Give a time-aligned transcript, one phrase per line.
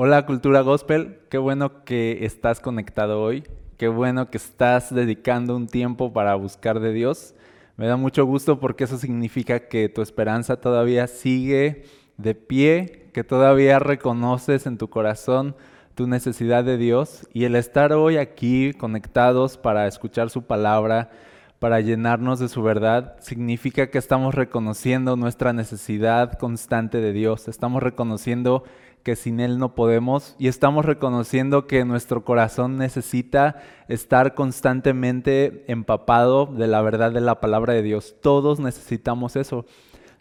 [0.00, 3.42] Hola Cultura Gospel, qué bueno que estás conectado hoy,
[3.78, 7.34] qué bueno que estás dedicando un tiempo para buscar de Dios.
[7.76, 11.82] Me da mucho gusto porque eso significa que tu esperanza todavía sigue
[12.16, 15.56] de pie, que todavía reconoces en tu corazón
[15.96, 17.26] tu necesidad de Dios.
[17.32, 21.10] Y el estar hoy aquí conectados para escuchar su palabra,
[21.58, 27.82] para llenarnos de su verdad, significa que estamos reconociendo nuestra necesidad constante de Dios, estamos
[27.82, 28.62] reconociendo
[29.08, 33.56] que sin Él no podemos y estamos reconociendo que nuestro corazón necesita
[33.88, 38.16] estar constantemente empapado de la verdad de la palabra de Dios.
[38.20, 39.64] Todos necesitamos eso.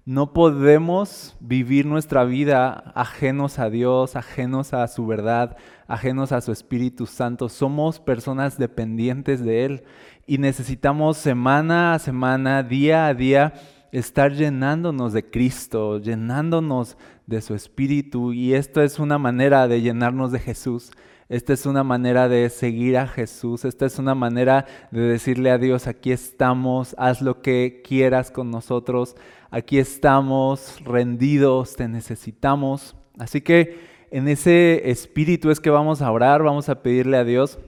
[0.06, 5.58] No podemos vivir nuestra vida ajenos a Dios, ajenos a su verdad,
[5.90, 7.50] ajenos a su Espíritu Santo.
[7.50, 9.84] Somos personas dependientes de Él
[10.26, 13.54] y necesitamos semana a semana, día a día,
[14.00, 18.34] estar llenándonos de Cristo, llenándonos de su Espíritu.
[18.34, 20.92] Y esto es una manera de llenarnos de Jesús.
[21.30, 23.66] Esta es una manera de seguir a Jesús.
[23.66, 28.50] Esta es una manera de decirle a Dios, aquí estamos, haz lo que quieras con
[28.50, 29.16] nosotros.
[29.50, 32.96] Aquí estamos rendidos, te necesitamos.
[33.18, 33.80] Así que
[34.12, 37.60] en ese espíritu es que vamos a orar, vamos a pedirle a Dios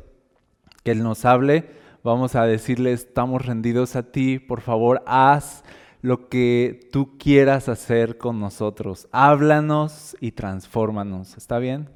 [0.83, 1.69] que Él nos hable.
[2.01, 5.65] Vamos a decirle, estamos rendidos a ti, por favor, haz
[6.01, 9.07] lo que tú quieras hacer con nosotros.
[9.11, 11.37] Háblanos y transfórmanos.
[11.37, 11.89] ¿Está bien?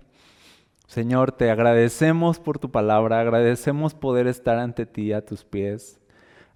[0.87, 5.99] Señor, te agradecemos por tu palabra, agradecemos poder estar ante ti a tus pies,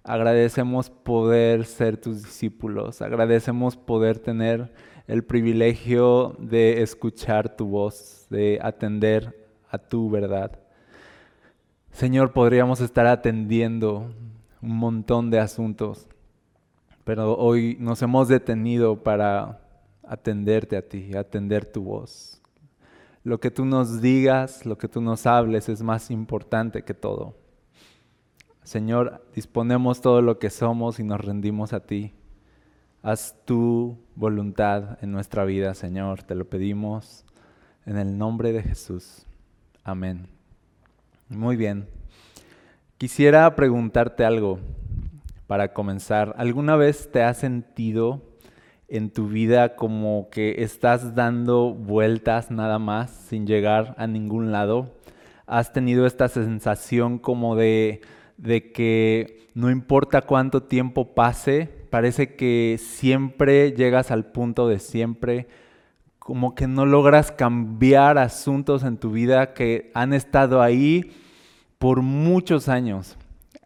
[0.04, 4.72] agradecemos poder ser tus discípulos, agradecemos poder tener
[5.08, 10.60] el privilegio de escuchar tu voz, de atender a tu verdad.
[11.90, 14.12] Señor, podríamos estar atendiendo
[14.62, 16.06] un montón de asuntos,
[17.08, 19.62] pero hoy nos hemos detenido para
[20.06, 22.42] atenderte a ti, atender tu voz.
[23.24, 27.34] Lo que tú nos digas, lo que tú nos hables es más importante que todo.
[28.62, 32.12] Señor, disponemos todo lo que somos y nos rendimos a ti.
[33.02, 36.24] Haz tu voluntad en nuestra vida, Señor.
[36.24, 37.24] Te lo pedimos
[37.86, 39.24] en el nombre de Jesús.
[39.82, 40.26] Amén.
[41.30, 41.88] Muy bien.
[42.98, 44.58] Quisiera preguntarte algo
[45.48, 48.20] para comenzar, ¿alguna vez te has sentido
[48.86, 54.94] en tu vida como que estás dando vueltas nada más sin llegar a ningún lado?
[55.46, 58.02] ¿Has tenido esta sensación como de,
[58.74, 65.48] que no importa cuánto tiempo pase, parece que siempre llegas al punto de siempre?
[66.18, 71.16] como que no logras cambiar asuntos en tu vida que han estado ahí
[71.78, 73.16] por muchos años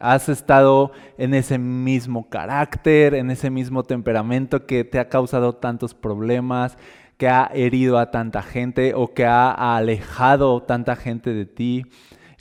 [0.03, 5.93] has estado en ese mismo carácter, en ese mismo temperamento que te ha causado tantos
[5.93, 6.77] problemas,
[7.15, 11.85] que ha herido a tanta gente o que ha alejado tanta gente de ti.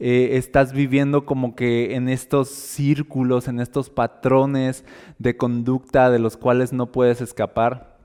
[0.00, 4.84] Eh, estás viviendo como que en estos círculos, en estos patrones
[5.20, 7.96] de conducta de los cuales no puedes escapar.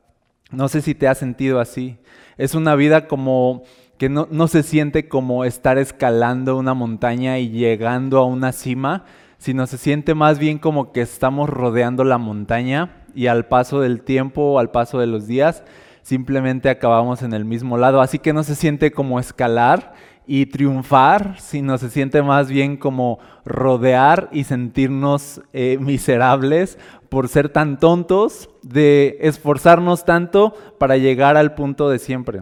[0.52, 1.98] No sé si te has sentido así.
[2.38, 3.64] Es una vida como
[3.98, 9.06] que no, no se siente como estar escalando una montaña y llegando a una cima,
[9.38, 14.02] sino se siente más bien como que estamos rodeando la montaña y al paso del
[14.02, 15.64] tiempo al paso de los días
[16.08, 18.00] simplemente acabamos en el mismo lado.
[18.00, 19.94] Así que no se siente como escalar
[20.26, 26.78] y triunfar, sino se siente más bien como rodear y sentirnos eh, miserables
[27.10, 32.42] por ser tan tontos, de esforzarnos tanto para llegar al punto de siempre.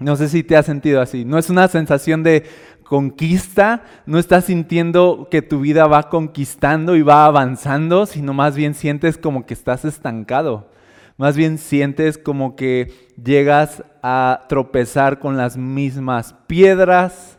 [0.00, 1.24] No sé si te has sentido así.
[1.24, 2.44] No es una sensación de
[2.90, 8.74] conquista, no estás sintiendo que tu vida va conquistando y va avanzando, sino más bien
[8.74, 10.72] sientes como que estás estancado.
[11.16, 12.92] Más bien sientes como que
[13.22, 17.38] llegas a tropezar con las mismas piedras,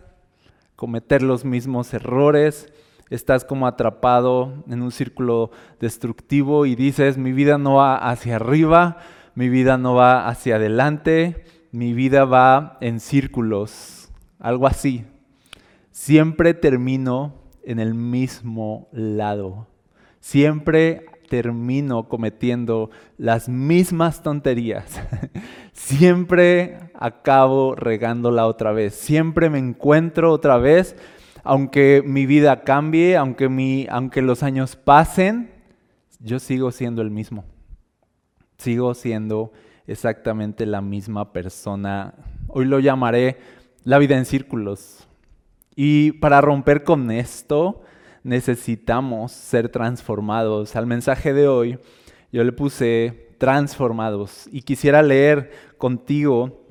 [0.78, 2.72] cometer los mismos errores,
[3.10, 5.52] estás como atrapado en un círculo
[5.82, 9.00] destructivo y dices, mi vida no va hacia arriba,
[9.36, 15.11] mi vida no va hacia adelante, mi vida va en círculos, algo así
[15.92, 17.34] siempre termino
[17.64, 19.68] en el mismo lado.
[20.20, 25.00] Siempre termino cometiendo las mismas tonterías.
[25.72, 28.94] Siempre acabo regándola otra vez.
[28.96, 30.96] Siempre me encuentro otra vez,
[31.44, 35.52] aunque mi vida cambie, aunque, mi, aunque los años pasen,
[36.20, 37.46] yo sigo siendo el mismo.
[38.58, 39.54] Sigo siendo
[39.88, 42.14] exactamente la misma persona.
[42.48, 43.38] Hoy lo llamaré
[43.86, 45.01] la vida en círculos
[45.84, 47.82] y para romper con esto
[48.22, 50.76] necesitamos ser transformados.
[50.76, 51.80] Al mensaje de hoy
[52.32, 55.50] yo le puse transformados y quisiera leer
[55.80, 56.68] contigo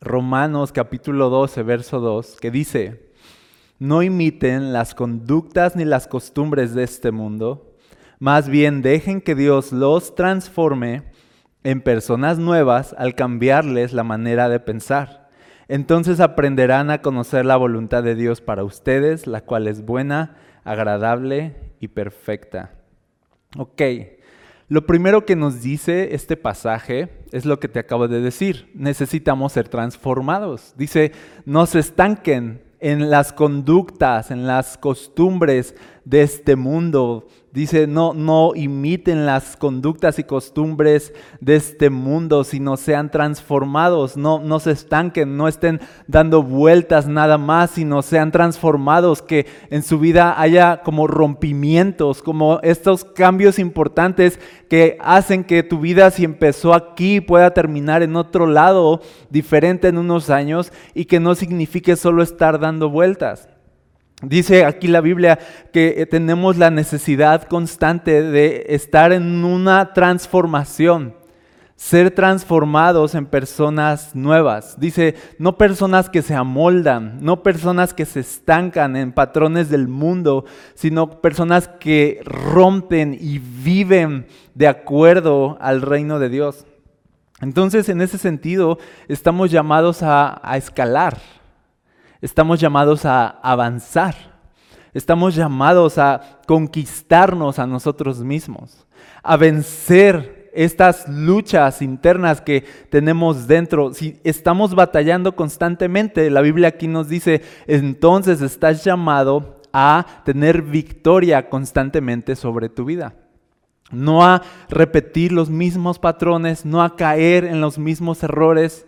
[0.00, 3.10] Romanos capítulo 12, verso 2, que dice,
[3.80, 7.74] no imiten las conductas ni las costumbres de este mundo,
[8.20, 11.02] más bien dejen que Dios los transforme
[11.64, 15.19] en personas nuevas al cambiarles la manera de pensar.
[15.70, 20.34] Entonces aprenderán a conocer la voluntad de Dios para ustedes, la cual es buena,
[20.64, 22.72] agradable y perfecta.
[23.56, 23.80] Ok,
[24.66, 28.68] lo primero que nos dice este pasaje es lo que te acabo de decir.
[28.74, 30.74] Necesitamos ser transformados.
[30.76, 31.12] Dice,
[31.44, 38.52] no se estanquen en las conductas, en las costumbres de este mundo, Dice, no, no
[38.54, 45.36] imiten las conductas y costumbres de este mundo, sino sean transformados, no, no se estanquen,
[45.36, 51.08] no estén dando vueltas nada más, sino sean transformados, que en su vida haya como
[51.08, 54.38] rompimientos, como estos cambios importantes
[54.68, 59.98] que hacen que tu vida si empezó aquí pueda terminar en otro lado diferente en
[59.98, 63.49] unos años y que no signifique solo estar dando vueltas.
[64.22, 65.38] Dice aquí la Biblia
[65.72, 71.14] que eh, tenemos la necesidad constante de estar en una transformación,
[71.74, 74.78] ser transformados en personas nuevas.
[74.78, 80.44] Dice, no personas que se amoldan, no personas que se estancan en patrones del mundo,
[80.74, 86.66] sino personas que rompen y viven de acuerdo al reino de Dios.
[87.40, 88.78] Entonces, en ese sentido,
[89.08, 91.16] estamos llamados a, a escalar
[92.20, 94.14] Estamos llamados a avanzar.
[94.92, 98.86] Estamos llamados a conquistarnos a nosotros mismos,
[99.22, 103.94] a vencer estas luchas internas que tenemos dentro.
[103.94, 111.48] Si estamos batallando constantemente, la Biblia aquí nos dice, entonces estás llamado a tener victoria
[111.48, 113.14] constantemente sobre tu vida.
[113.92, 118.86] No a repetir los mismos patrones, no a caer en los mismos errores,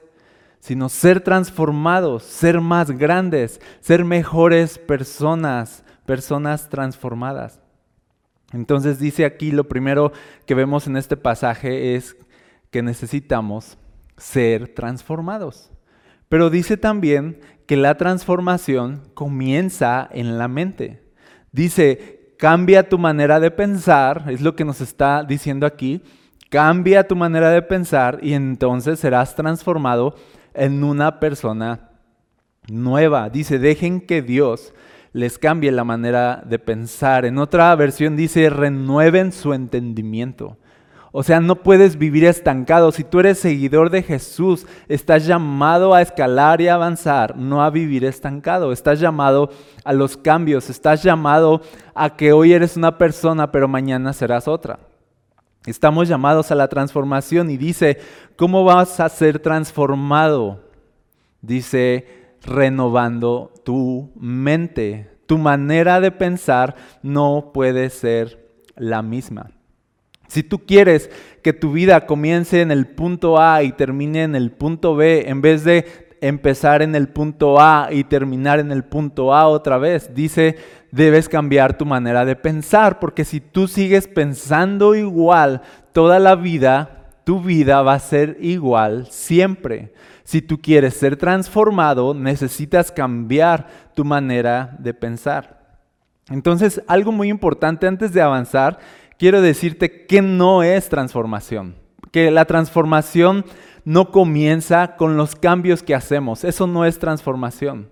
[0.62, 7.60] sino ser transformados, ser más grandes, ser mejores personas, personas transformadas.
[8.52, 10.12] Entonces dice aquí lo primero
[10.46, 12.16] que vemos en este pasaje es
[12.70, 13.76] que necesitamos
[14.16, 15.72] ser transformados.
[16.28, 21.02] Pero dice también que la transformación comienza en la mente.
[21.50, 26.02] Dice, cambia tu manera de pensar, es lo que nos está diciendo aquí,
[26.50, 30.14] cambia tu manera de pensar y entonces serás transformado
[30.54, 31.90] en una persona
[32.68, 33.30] nueva.
[33.30, 34.72] Dice, dejen que Dios
[35.12, 37.24] les cambie la manera de pensar.
[37.24, 40.56] En otra versión dice, renueven su entendimiento.
[41.14, 42.90] O sea, no puedes vivir estancado.
[42.90, 48.06] Si tú eres seguidor de Jesús, estás llamado a escalar y avanzar, no a vivir
[48.06, 48.72] estancado.
[48.72, 49.50] Estás llamado
[49.84, 51.60] a los cambios, estás llamado
[51.94, 54.78] a que hoy eres una persona, pero mañana serás otra.
[55.66, 57.98] Estamos llamados a la transformación y dice,
[58.36, 60.64] ¿cómo vas a ser transformado?
[61.40, 62.06] Dice,
[62.42, 65.10] renovando tu mente.
[65.26, 69.50] Tu manera de pensar no puede ser la misma.
[70.26, 71.10] Si tú quieres
[71.42, 75.42] que tu vida comience en el punto A y termine en el punto B, en
[75.42, 80.14] vez de empezar en el punto A y terminar en el punto A otra vez.
[80.14, 80.56] Dice,
[80.90, 85.60] debes cambiar tu manera de pensar, porque si tú sigues pensando igual
[85.92, 89.92] toda la vida, tu vida va a ser igual siempre.
[90.24, 95.60] Si tú quieres ser transformado, necesitas cambiar tu manera de pensar.
[96.30, 98.78] Entonces, algo muy importante antes de avanzar,
[99.18, 101.81] quiero decirte que no es transformación.
[102.12, 103.44] Que la transformación
[103.84, 106.44] no comienza con los cambios que hacemos.
[106.44, 107.90] Eso no es transformación.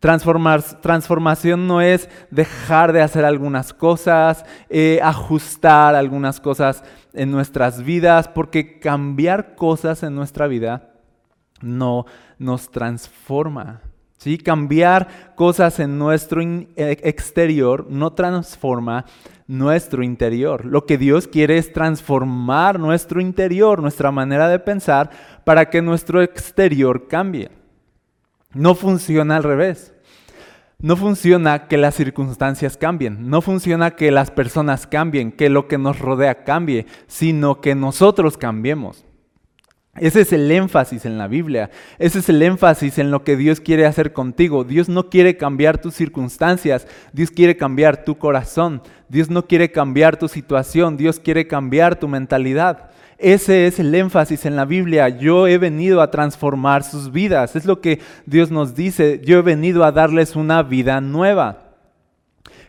[0.00, 6.82] Transformar, transformación no es dejar de hacer algunas cosas, eh, ajustar algunas cosas
[7.12, 10.90] en nuestras vidas, porque cambiar cosas en nuestra vida
[11.60, 12.04] no
[12.38, 13.80] nos transforma.
[14.22, 14.38] ¿Sí?
[14.38, 19.04] Cambiar cosas en nuestro e, exterior no transforma
[19.48, 20.64] nuestro interior.
[20.64, 25.10] Lo que Dios quiere es transformar nuestro interior, nuestra manera de pensar,
[25.44, 27.50] para que nuestro exterior cambie.
[28.54, 29.92] No funciona al revés.
[30.78, 35.78] No funciona que las circunstancias cambien, no funciona que las personas cambien, que lo que
[35.78, 39.04] nos rodea cambie, sino que nosotros cambiemos.
[40.00, 41.68] Ese es el énfasis en la Biblia,
[41.98, 44.64] ese es el énfasis en lo que Dios quiere hacer contigo.
[44.64, 48.80] Dios no quiere cambiar tus circunstancias, Dios quiere cambiar tu corazón,
[49.10, 52.90] Dios no quiere cambiar tu situación, Dios quiere cambiar tu mentalidad.
[53.18, 55.10] Ese es el énfasis en la Biblia.
[55.10, 57.54] Yo he venido a transformar sus vidas.
[57.54, 59.20] Es lo que Dios nos dice.
[59.22, 61.61] Yo he venido a darles una vida nueva.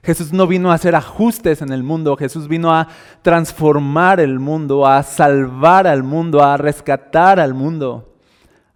[0.04, 2.90] Jesús no vino a hacer ajustes en el mundo, Jesús vino a
[3.22, 8.14] transformar el mundo, a salvar al mundo, a rescatar al mundo.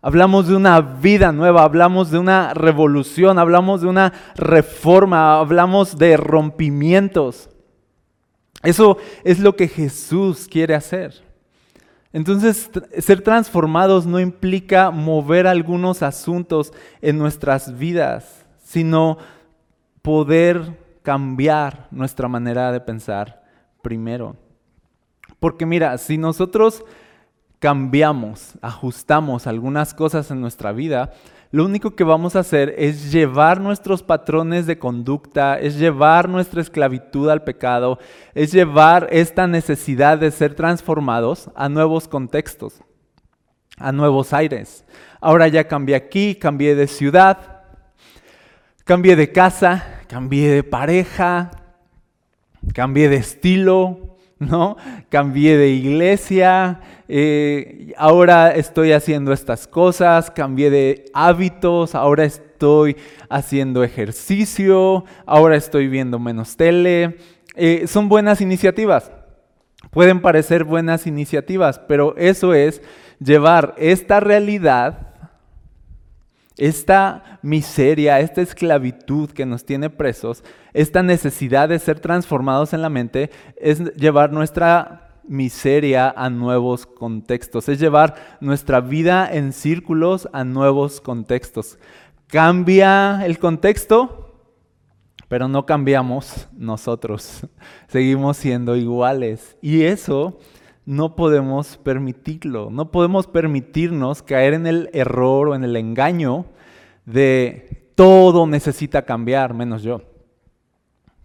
[0.02, 6.16] Hablamos de una vida nueva, hablamos de una revolución, hablamos de una reforma, hablamos de
[6.16, 7.50] rompimientos.
[8.64, 11.14] Eso es lo que Jesús quiere hacer.
[12.14, 12.70] Entonces,
[13.00, 19.18] ser transformados no implica mover algunos asuntos en nuestras vidas, sino
[20.02, 23.42] poder cambiar nuestra manera de pensar
[23.82, 24.36] primero.
[25.40, 26.84] Porque mira, si nosotros
[27.60, 31.14] cambiamos, ajustamos algunas cosas en nuestra vida,
[31.50, 36.60] lo único que vamos a hacer es llevar nuestros patrones de conducta, es llevar nuestra
[36.60, 38.00] esclavitud al pecado,
[38.36, 42.82] es llevar esta necesidad de ser transformados a nuevos contextos,
[43.78, 44.84] a nuevos aires.
[45.22, 47.64] Ahora ya cambié aquí, cambié de ciudad,
[48.84, 51.52] cambié de casa, cambié de pareja,
[52.74, 54.78] cambié de estilo, ¿no?
[55.10, 62.98] Cambié de iglesia, eh, ahora estoy haciendo estas cosas, cambié de hábitos, ahora estoy
[63.30, 67.18] haciendo ejercicio, ahora estoy viendo menos tele.
[67.56, 69.12] Eh, son buenas iniciativas,
[69.92, 72.82] pueden parecer buenas iniciativas, pero eso es
[73.20, 75.07] llevar esta realidad
[76.58, 82.90] esta miseria, esta esclavitud que nos tiene presos, esta necesidad de ser transformados en la
[82.90, 90.44] mente, es llevar nuestra miseria a nuevos contextos, es llevar nuestra vida en círculos a
[90.44, 91.78] nuevos contextos.
[92.28, 94.34] Cambia el contexto,
[95.28, 97.46] pero no cambiamos nosotros,
[97.88, 99.58] seguimos siendo iguales.
[99.62, 100.40] Y eso
[100.88, 106.46] no podemos permitirlo, no podemos permitirnos caer en el error o en el engaño
[107.06, 110.02] de todo necesita cambiar menos yo.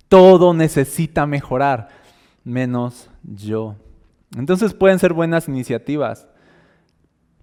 [0.08, 1.90] Todo necesita mejorar
[2.42, 3.76] menos yo.
[4.36, 6.26] Entonces pueden ser buenas iniciativas,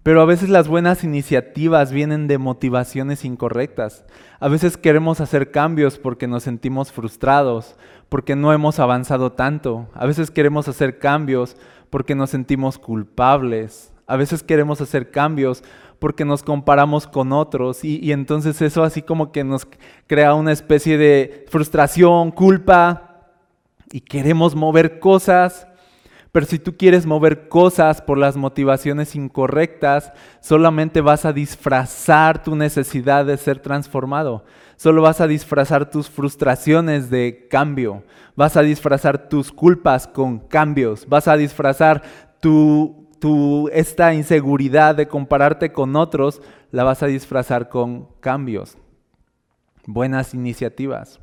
[0.02, 4.04] pero a veces las buenas iniciativas vienen de motivaciones incorrectas.
[4.40, 7.76] A veces queremos hacer cambios porque nos sentimos frustrados,
[8.10, 9.88] porque no hemos avanzado tanto.
[9.94, 11.56] A veces queremos hacer cambios
[11.90, 13.92] porque nos sentimos culpables.
[14.06, 15.62] A veces queremos hacer cambios
[15.98, 19.68] porque nos comparamos con otros y, entonces eso así como que nos
[20.06, 23.28] crea una especie de frustración, culpa
[23.92, 25.66] y queremos mover cosas.
[26.32, 32.54] Pero si tú quieres mover cosas por las motivaciones incorrectas, solamente vas a disfrazar tu
[32.54, 34.44] necesidad de ser transformado.
[34.80, 38.02] Solo vas a disfrazar tus frustraciones de cambio.
[38.34, 41.06] Vas a disfrazar tus culpas con cambios.
[41.06, 42.02] Vas a disfrazar
[42.40, 48.78] tu, esta inseguridad de compararte con otros, la vas a disfrazar con cambios.
[49.84, 51.20] Buenas iniciativas.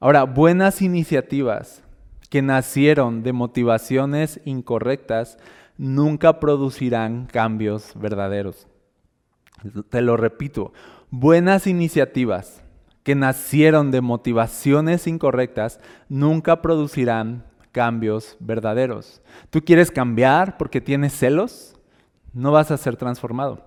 [0.00, 1.82] Ahora, buenas iniciativas
[2.30, 5.36] que nacieron de motivaciones incorrectas
[5.76, 8.66] nunca producirán cambios verdaderos.
[9.90, 10.72] Te lo repito,
[11.10, 12.62] buenas iniciativas
[13.02, 19.22] que nacieron de motivaciones incorrectas nunca producirán cambios verdaderos.
[19.50, 21.74] ¿Tú quieres cambiar porque tienes celos?
[22.34, 23.64] No vas a ser transformado.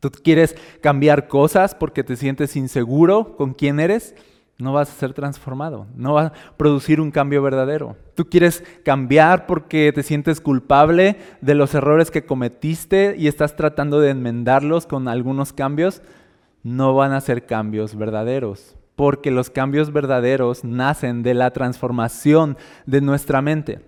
[0.00, 4.14] ¿Tú quieres cambiar cosas porque te sientes inseguro con quién eres?
[4.58, 7.96] No vas a ser transformado, no va a producir un cambio verdadero.
[8.14, 14.00] Tú quieres cambiar porque te sientes culpable de los errores que cometiste y estás tratando
[14.00, 16.02] de enmendarlos con algunos cambios
[16.62, 23.00] no van a ser cambios verdaderos, porque los cambios verdaderos nacen de la transformación de
[23.00, 23.80] nuestra mente.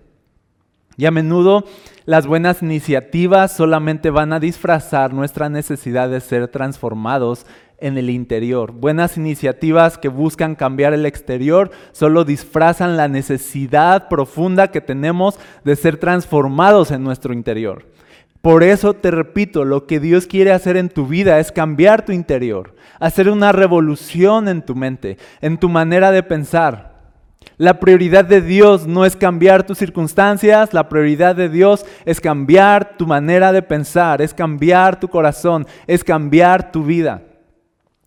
[0.95, 1.65] Y a menudo
[2.05, 7.45] las buenas iniciativas solamente van a disfrazar nuestra necesidad de ser transformados
[7.79, 8.71] en el interior.
[8.71, 15.75] Buenas iniciativas que buscan cambiar el exterior solo disfrazan la necesidad profunda que tenemos de
[15.75, 17.85] ser transformados en nuestro interior.
[18.43, 22.11] Por eso te repito, lo que Dios quiere hacer en tu vida es cambiar tu
[22.11, 26.91] interior, hacer una revolución en tu mente, en tu manera de pensar.
[27.55, 32.97] La prioridad de Dios no es cambiar tus circunstancias, la prioridad de Dios es cambiar
[32.97, 37.21] tu manera de pensar, es cambiar tu corazón, es cambiar tu vida.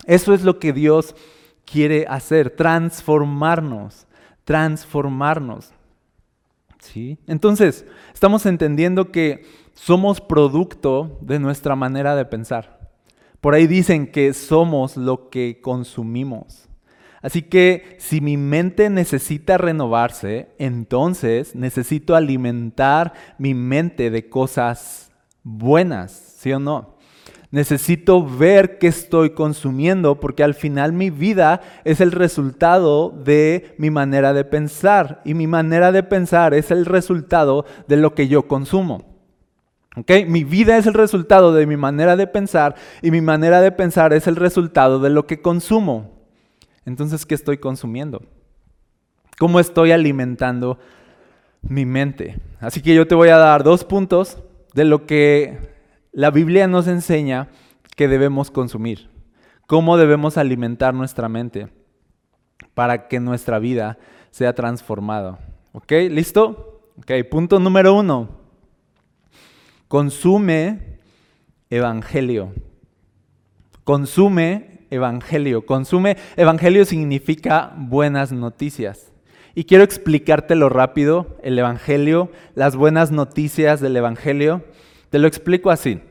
[0.05, 1.15] Eso es lo que Dios
[1.65, 4.05] quiere hacer, transformarnos,
[4.43, 5.71] transformarnos.
[6.77, 7.17] ¿Sí?
[7.25, 12.89] Entonces, estamos entendiendo que somos producto de nuestra manera de pensar.
[13.39, 16.67] Por ahí dicen que somos lo que consumimos.
[17.21, 25.11] Así que si mi mente necesita renovarse, entonces necesito alimentar mi mente de cosas
[25.43, 26.97] buenas, ¿sí o no?
[27.51, 33.91] Necesito ver qué estoy consumiendo porque al final mi vida es el resultado de mi
[33.91, 38.47] manera de pensar y mi manera de pensar es el resultado de lo que yo
[38.47, 39.16] consumo.
[40.27, 44.13] Mi vida es el resultado de mi manera de pensar y mi manera de pensar
[44.13, 46.11] es el resultado de lo que consumo.
[46.85, 48.21] Entonces, ¿qué estoy consumiendo?
[49.39, 50.77] ¿Cómo estoy alimentando
[51.61, 52.39] mi mente?
[52.59, 54.37] Así que yo te voy a dar dos puntos
[54.73, 55.57] de lo que
[56.11, 57.49] la Biblia nos enseña
[57.95, 59.09] que debemos consumir.
[59.65, 61.69] Cómo debemos alimentar nuestra mente
[62.73, 63.97] para que nuestra vida
[64.29, 65.39] sea transformada.
[65.73, 65.91] ¿Ok?
[66.09, 66.81] ¿Listo?
[66.99, 68.36] Ok, punto número uno.
[69.87, 70.99] Consume
[71.69, 72.53] evangelio.
[73.83, 75.65] Consume evangelio.
[75.65, 79.13] Consume evangelio significa buenas noticias.
[79.55, 84.63] Y quiero explicártelo rápido, el evangelio, las buenas noticias del evangelio.
[85.09, 86.01] Te lo explico así.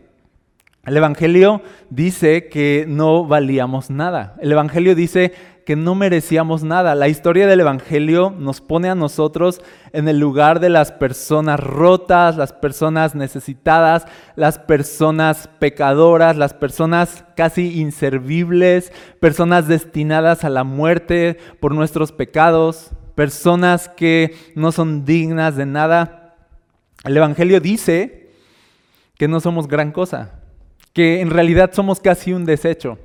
[0.86, 4.36] El Evangelio dice que no valíamos nada.
[4.40, 5.32] El Evangelio dice
[5.66, 6.94] que no merecíamos nada.
[6.94, 9.60] La historia del Evangelio nos pone a nosotros
[9.92, 14.06] en el lugar de las personas rotas, las personas necesitadas,
[14.36, 22.92] las personas pecadoras, las personas casi inservibles, personas destinadas a la muerte por nuestros pecados,
[23.16, 26.36] personas que no son dignas de nada.
[27.02, 28.30] El Evangelio dice
[29.18, 30.34] que no somos gran cosa,
[30.92, 33.00] que en realidad somos casi un desecho.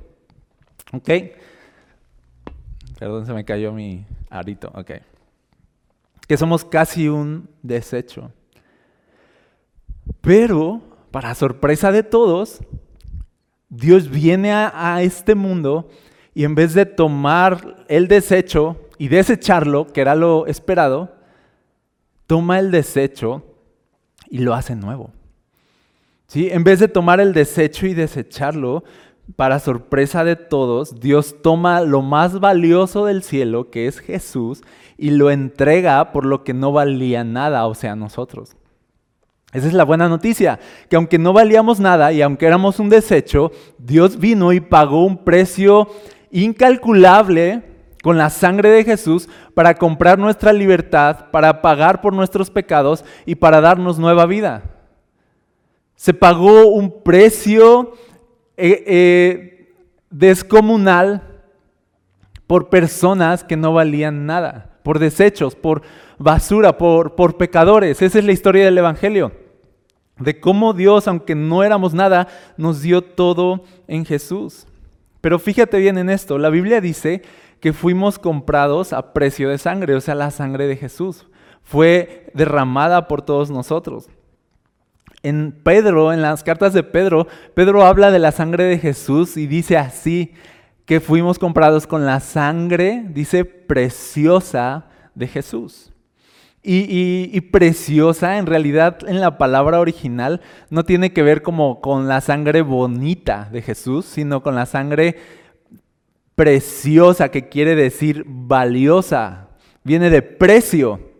[0.92, 1.10] ¿Ok?
[3.02, 4.70] Perdón, se me cayó mi arito.
[4.76, 4.92] Ok.
[6.28, 8.30] Que somos casi un desecho.
[10.20, 10.80] Pero,
[11.10, 12.60] para sorpresa de todos,
[13.68, 15.88] Dios viene a, a, este mundo
[16.32, 21.12] y en vez de tomar el desecho y desecharlo, que era lo esperado,
[22.28, 23.42] toma el desecho
[24.30, 25.10] y lo hace nuevo.
[26.28, 26.50] ¿Sí?
[26.52, 28.84] En vez de tomar el desecho y desecharlo,
[29.36, 34.62] para sorpresa de todos, Dios toma lo más valioso del cielo, que es Jesús,
[34.98, 38.56] y lo entrega por lo que no valía nada, o sea, nosotros.
[39.52, 43.52] Esa es la buena noticia, que aunque no valíamos nada y aunque éramos un desecho,
[43.78, 45.88] Dios vino y pagó un precio
[46.30, 47.62] incalculable
[48.02, 53.34] con la sangre de Jesús para comprar nuestra libertad, para pagar por nuestros pecados y
[53.34, 54.62] para darnos nueva vida.
[55.94, 57.92] Se pagó un precio
[58.64, 59.74] eh, eh,
[60.10, 61.42] descomunal
[62.46, 65.82] por personas que no valían nada, por desechos, por
[66.16, 68.00] basura, por, por pecadores.
[68.00, 69.32] Esa es la historia del Evangelio.
[70.18, 74.68] De cómo Dios, aunque no éramos nada, nos dio todo en Jesús.
[75.20, 77.22] Pero fíjate bien en esto, la Biblia dice
[77.58, 81.26] que fuimos comprados a precio de sangre, o sea, la sangre de Jesús.
[81.64, 84.08] Fue derramada por todos nosotros.
[85.22, 89.46] En Pedro, en las cartas de Pedro, Pedro habla de la sangre de Jesús y
[89.46, 90.32] dice así,
[90.84, 95.92] que fuimos comprados con la sangre, dice, preciosa de Jesús.
[96.64, 102.20] Y, preciosa, en realidad, en la palabra original, no tiene que ver como con la
[102.20, 105.16] sangre bonita de Jesús, sino con la sangre
[106.36, 109.48] preciosa, que quiere decir valiosa.
[109.82, 111.11] Viene de precio.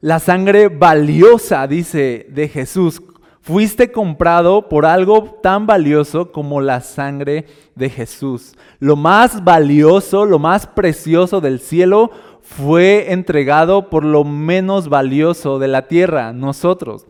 [0.00, 3.02] La sangre valiosa, dice, de Jesús.
[3.40, 8.54] Fuiste comprado por algo tan valioso como la sangre de Jesús.
[8.78, 15.66] Lo más valioso, lo más precioso del cielo fue entregado por lo menos valioso de
[15.66, 17.06] la tierra, nosotros.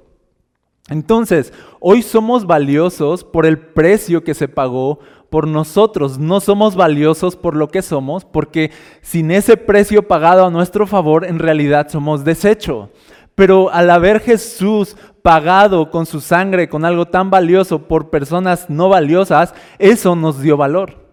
[0.89, 6.19] Entonces, hoy somos valiosos por el precio que se pagó por nosotros.
[6.19, 8.71] No somos valiosos por lo que somos, porque
[9.03, 12.91] sin ese precio pagado a nuestro favor, en realidad somos desecho.
[13.35, 18.89] Pero al haber Jesús pagado con su sangre, con algo tan valioso por personas no
[18.89, 21.07] valiosas, eso nos dio valor.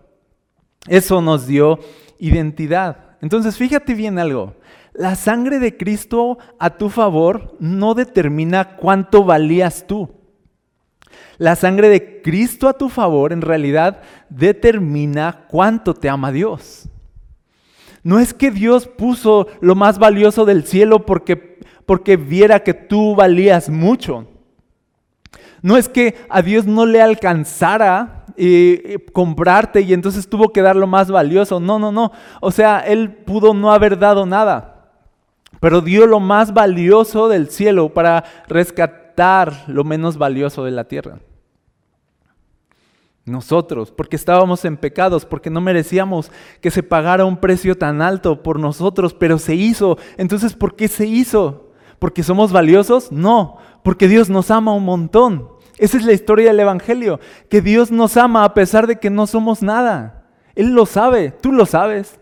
[0.87, 1.79] Eso nos dio
[2.19, 3.17] identidad.
[3.21, 4.55] Entonces, fíjate bien algo.
[4.93, 10.09] La sangre de Cristo a tu favor no determina cuánto valías tú.
[11.37, 16.89] La sangre de Cristo a tu favor en realidad determina cuánto te ama Dios.
[18.03, 23.15] No es que Dios puso lo más valioso del cielo porque, porque viera que tú
[23.15, 24.27] valías mucho.
[25.61, 30.75] No es que a Dios no le alcanzara eh, comprarte y entonces tuvo que dar
[30.75, 31.59] lo más valioso.
[31.59, 32.11] No, no, no.
[32.41, 34.91] O sea, Él pudo no haber dado nada,
[35.59, 39.04] pero dio lo más valioso del cielo para rescatar
[39.67, 41.19] lo menos valioso de la tierra.
[43.25, 48.43] Nosotros, porque estábamos en pecados, porque no merecíamos que se pagara un precio tan alto
[48.43, 49.97] por nosotros, pero se hizo.
[50.17, 51.71] Entonces, ¿por qué se hizo?
[51.97, 53.11] ¿Porque somos valiosos?
[53.11, 55.49] No, porque Dios nos ama un montón.
[55.77, 59.25] Esa es la historia del Evangelio, que Dios nos ama a pesar de que no
[59.25, 60.25] somos nada.
[60.53, 62.19] Él lo sabe, tú lo sabes.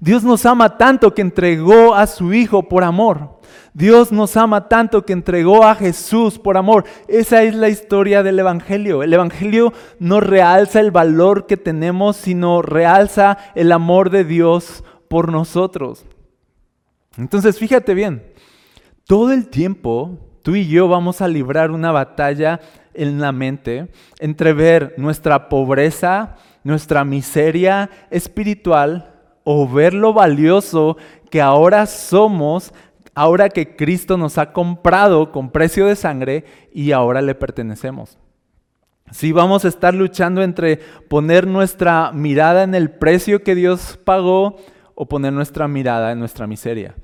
[0.00, 3.38] Dios nos ama tanto que entregó a su Hijo por amor.
[3.74, 6.84] Dios nos ama tanto que entregó a Jesús por amor.
[7.06, 9.02] Esa es la historia del Evangelio.
[9.02, 15.30] El Evangelio no realza el valor que tenemos, sino realza el amor de Dios por
[15.32, 16.04] nosotros.
[17.16, 18.22] Entonces, fíjate bien,
[19.04, 22.60] todo el tiempo tú y yo vamos a librar una batalla
[22.94, 29.17] en la mente entre ver nuestra pobreza, nuestra miseria espiritual
[29.50, 30.98] o ver lo valioso
[31.30, 32.74] que ahora somos,
[33.14, 38.18] ahora que Cristo nos ha comprado con precio de sangre y ahora le pertenecemos.
[39.10, 40.76] Si vamos a estar luchando entre
[41.08, 44.56] poner nuestra mirada en el precio que Dios pagó
[44.94, 46.94] o poner nuestra mirada en nuestra miseria.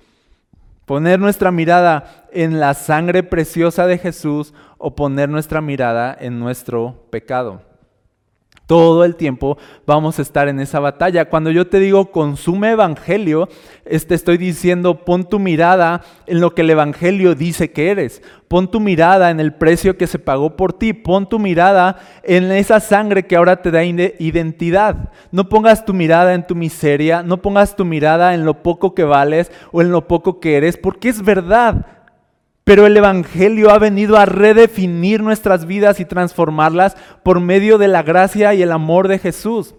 [0.85, 7.07] Poner nuestra mirada en la sangre preciosa de Jesús o poner nuestra mirada en nuestro
[7.09, 7.63] pecado.
[8.67, 11.27] Todo el tiempo vamos a estar en esa batalla.
[11.27, 16.55] Cuando yo te digo consume evangelio, te este, estoy diciendo pon tu mirada en lo
[16.55, 18.23] que el evangelio dice que eres.
[18.49, 20.95] Pon tu mirada en el precio que se pagó por ti.
[20.95, 25.11] Pon tu mirada en esa sangre que ahora te da identidad.
[25.31, 29.05] No pongas tu mirada en tu miseria, no pongas tu mirada en lo poco que
[29.05, 31.87] vales o en lo poco que eres, porque es verdad.
[32.65, 38.03] Pero el Evangelio ha venido a redefinir nuestras vidas y transformarlas por medio de la
[38.03, 39.75] gracia y el amor de Jesús.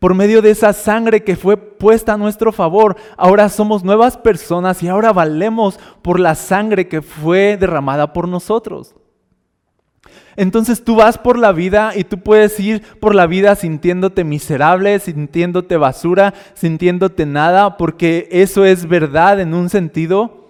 [0.00, 4.82] Por medio de esa sangre que fue puesta a nuestro favor, ahora somos nuevas personas
[4.82, 8.96] y ahora valemos por la sangre que fue derramada por nosotros.
[10.36, 14.98] Entonces tú vas por la vida y tú puedes ir por la vida sintiéndote miserable,
[14.98, 20.43] sintiéndote basura, sintiéndote nada, porque eso es verdad en un sentido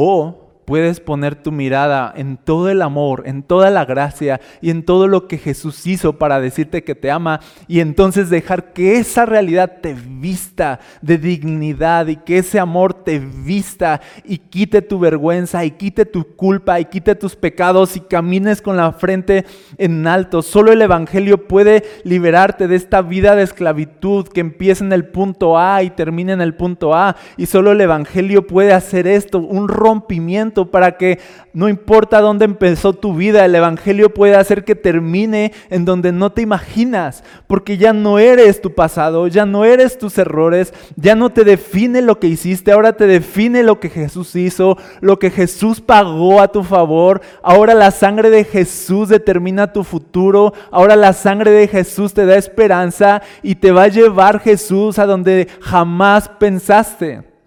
[0.00, 4.82] o puedes poner tu mirada en todo el amor, en toda la gracia y en
[4.82, 9.24] todo lo que Jesús hizo para decirte que te ama y entonces dejar que esa
[9.24, 15.64] realidad te vista de dignidad y que ese amor te vista y quite tu vergüenza
[15.64, 19.46] y quite tu culpa y quite tus pecados y camines con la frente
[19.78, 20.42] en alto.
[20.42, 25.58] Solo el Evangelio puede liberarte de esta vida de esclavitud que empieza en el punto
[25.58, 29.68] A y termina en el punto A y solo el Evangelio puede hacer esto, un
[29.68, 31.18] rompimiento para que
[31.52, 36.30] no importa dónde empezó tu vida, el Evangelio puede hacer que termine en donde no
[36.30, 41.30] te imaginas, porque ya no eres tu pasado, ya no eres tus errores, ya no
[41.30, 45.80] te define lo que hiciste, ahora te define lo que Jesús hizo, lo que Jesús
[45.80, 51.50] pagó a tu favor, ahora la sangre de Jesús determina tu futuro, ahora la sangre
[51.50, 57.37] de Jesús te da esperanza y te va a llevar Jesús a donde jamás pensaste.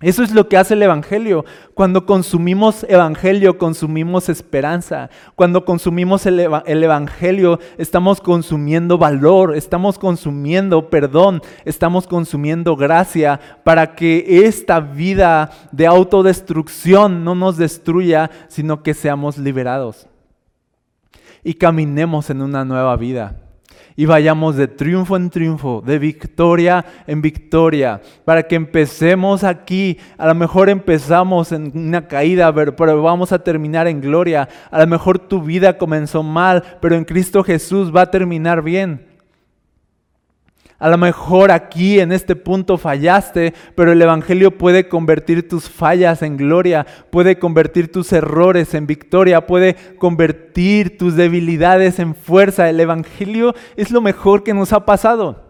[0.00, 1.44] Eso es lo que hace el Evangelio.
[1.74, 5.10] Cuando consumimos Evangelio, consumimos esperanza.
[5.34, 14.44] Cuando consumimos el, Evangelio, estamos consumiendo valor, estamos consumiendo perdón, estamos consumiendo gracia para que
[14.46, 20.06] esta vida de autodestrucción no nos destruya, sino que seamos liberados
[21.42, 23.47] y caminemos en una nueva vida
[23.98, 30.28] y vayamos de triunfo en triunfo, de victoria en victoria, para que empecemos aquí, a
[30.28, 35.18] lo mejor empezamos en una caída, pero vamos a terminar en gloria, a lo mejor
[35.18, 39.07] tu vida comenzó mal, pero en Cristo Jesús va a terminar bien.
[40.80, 46.22] A lo mejor aquí en este punto fallaste, pero el Evangelio puede convertir tus fallas
[46.22, 52.68] en gloria, puede convertir tus errores en victoria, puede convertir tus debilidades en fuerza.
[52.68, 55.48] El Evangelio es lo mejor que nos ha pasado.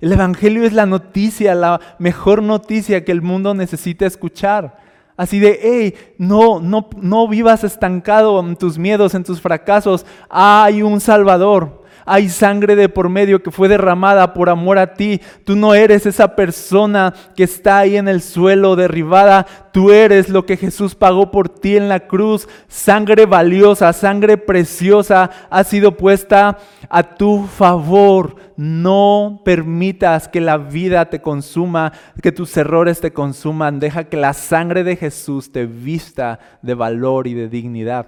[0.00, 4.78] El Evangelio es la noticia, la mejor noticia que el mundo necesita escuchar.
[5.14, 10.06] Así de, hey, no, no, no vivas estancado en tus miedos, en tus fracasos.
[10.30, 11.77] Hay un Salvador
[12.08, 15.20] hay sangre de por medio que fue derramada por amor a ti.
[15.44, 19.46] Tú no eres esa persona que está ahí en el suelo derribada.
[19.72, 22.48] Tú eres lo que Jesús pagó por ti en la cruz.
[22.66, 28.36] Sangre valiosa, sangre preciosa ha sido puesta a tu favor.
[28.56, 31.92] No permitas que la vida te consuma,
[32.22, 33.80] que tus errores te consuman.
[33.80, 38.06] Deja que la sangre de Jesús te vista de valor y de dignidad.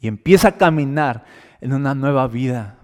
[0.00, 1.24] Y empieza a caminar
[1.60, 2.78] en una nueva vida.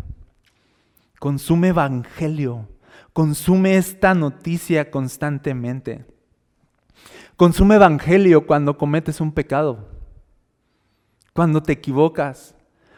[1.19, 2.69] Consume evangelio,
[3.13, 6.05] consume esta noticia constantemente.
[7.37, 9.89] Consume evangelio cuando cometes un pecado,
[11.33, 12.55] cuando te equivocas,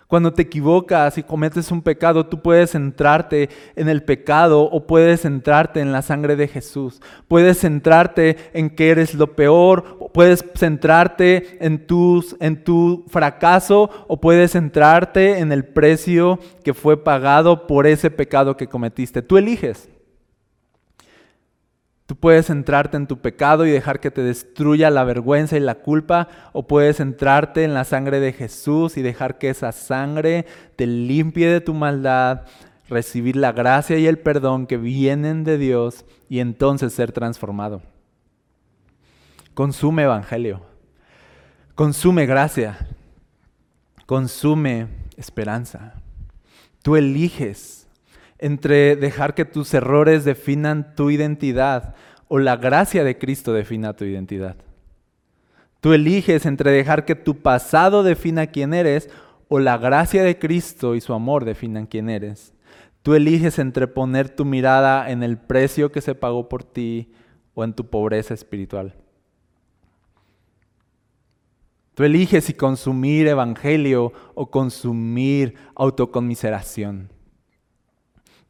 [0.07, 5.23] cuando te equivocas y cometes un pecado, tú puedes centrarte en el pecado o puedes
[5.23, 7.01] centrarte en la sangre de Jesús.
[7.29, 14.21] Puedes centrarte en que eres lo peor, puedes centrarte en, tus, en tu fracaso o
[14.21, 19.23] puedes centrarte en el precio que fue pagado por ese pecado que cometiste.
[19.23, 19.89] Tú eliges.
[22.07, 25.77] Tú puedes centrarte en tu pecado y dejar que te destruya la vergüenza y la
[25.77, 30.45] culpa, o puedes centrarte en la sangre de Jesús y dejar que esa sangre
[30.77, 32.43] te limpie de tu maldad,
[32.91, 37.81] recibir la gracia y el perdón que vienen de Dios y entonces ser transformado.
[39.55, 40.61] Consume evangelio,
[41.75, 42.87] consume gracia,
[44.05, 45.95] consume esperanza.
[46.83, 47.84] Tú eliges
[48.45, 51.95] entre dejar que tus errores definan tu identidad
[52.29, 54.57] o la gracia de Cristo defina tu identidad.
[55.81, 59.09] Tú eliges entre dejar que tu pasado defina quién eres
[59.49, 62.53] o la gracia de Cristo y su amor definan quién eres.
[63.03, 67.15] Tú eliges entre poner tu mirada en el precio que se pagó por ti
[67.55, 68.95] o en tu pobreza espiritual.
[71.95, 77.14] Tú eliges si consumir evangelio o consumir autoconmiseración.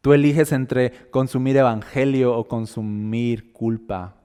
[0.04, 4.16] Tú eliges entre consumir evangelio o consumir culpa,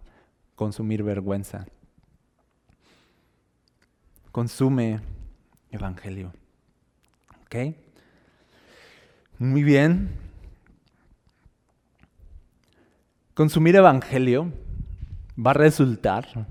[0.55, 1.67] consumir vergüenza.
[4.33, 4.99] Consume
[5.71, 6.33] evangelio.
[7.45, 7.77] ¿Ok?
[9.37, 10.09] Muy bien.
[13.33, 14.51] Consumir evangelio
[15.37, 16.45] va a resultar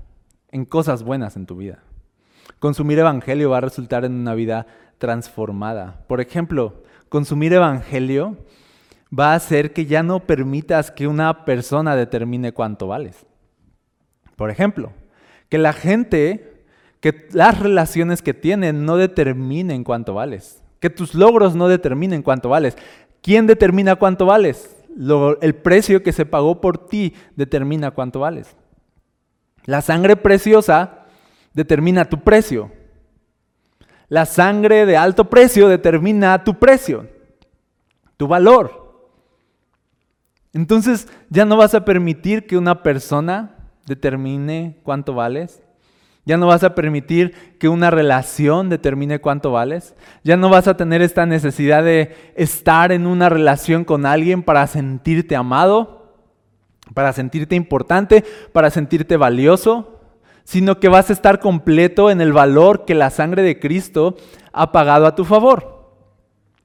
[0.49, 1.83] en cosas buenas en tu vida.
[2.57, 4.65] Consumir evangelio va a resultar en una vida
[4.97, 6.03] transformada.
[6.07, 8.35] Por ejemplo, consumir evangelio
[9.17, 13.25] va a hacer que ya no permitas que una persona determine cuánto vales.
[14.35, 14.93] Por ejemplo,
[15.49, 16.63] que la gente,
[16.99, 20.63] que las relaciones que tienen no determinen cuánto vales.
[20.79, 22.77] Que tus logros no determinen cuánto vales.
[23.21, 24.75] ¿Quién determina cuánto vales?
[25.41, 28.55] el precio que se pagó por ti determina cuánto vales.
[29.65, 31.05] La sangre preciosa
[31.53, 32.71] determina tu precio.
[34.07, 37.07] La sangre de alto precio determina tu precio,
[38.17, 38.88] tu valor.
[40.53, 45.61] Entonces ya no vas a permitir que una persona determine cuánto vales.
[46.25, 49.95] Ya no vas a permitir que una relación determine cuánto vales.
[50.23, 54.67] Ya no vas a tener esta necesidad de estar en una relación con alguien para
[54.67, 56.13] sentirte amado,
[56.93, 60.01] para sentirte importante, para sentirte valioso,
[60.43, 64.15] sino que vas a estar completo en el valor que la sangre de Cristo
[64.51, 65.78] ha pagado a tu favor.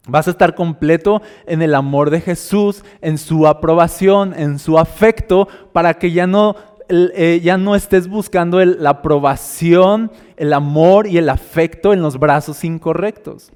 [0.06, 5.48] Vas a estar completo en el amor de Jesús, en su aprobación, en su afecto,
[5.72, 6.56] para que ya no,
[6.88, 12.64] eh, ya no estés buscando la aprobación, el amor y el afecto en los brazos
[12.64, 13.50] incorrectos.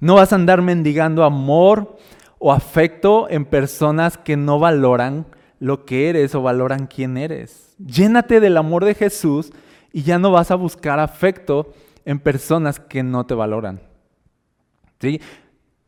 [0.00, 1.98] No vas a andar mendigando amor
[2.38, 5.26] o afecto en personas que no valoran
[5.60, 7.76] lo que eres o valoran quién eres.
[7.78, 9.52] Llénate del amor de Jesús
[9.92, 11.72] y ya no vas a buscar afecto
[12.06, 13.91] en personas que no te valoran.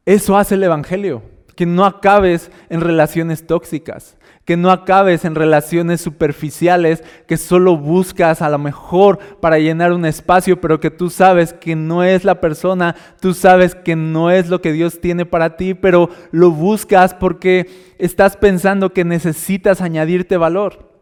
[0.05, 1.23] Eso hace el Evangelio,
[1.57, 8.43] que no acabes en relaciones tóxicas, que no acabes en relaciones superficiales, que solo buscas
[8.43, 12.41] a lo mejor para llenar un espacio, pero que tú sabes que no es la
[12.41, 17.15] persona, tú sabes que no es lo que Dios tiene para ti, pero lo buscas
[17.15, 20.93] porque estás pensando que necesitas añadirte valor.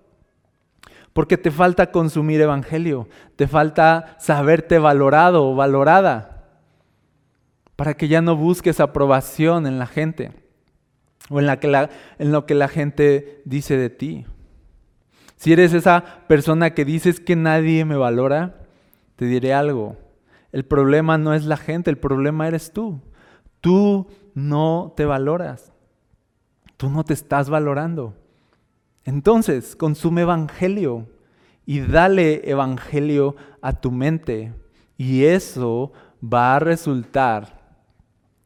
[1.13, 6.32] Porque te falta consumir evangelio, te falta saberte valorado o valorada
[7.77, 10.33] para que ya no busques aprobación en la gente
[11.31, 11.47] o en,
[12.33, 14.27] lo que la gente dice de ti.
[15.37, 18.67] Si eres esa persona que dices que nadie me valora,
[19.17, 19.97] te diré algo.
[20.53, 23.01] El problema no es la gente, el problema eres tú.
[23.61, 25.73] Tú no te valoras.
[26.77, 28.15] Tú no te estás valorando.
[29.05, 31.09] Entonces, consume evangelio
[31.65, 34.53] y dale evangelio a tu mente.
[34.97, 37.62] Y eso va a resultar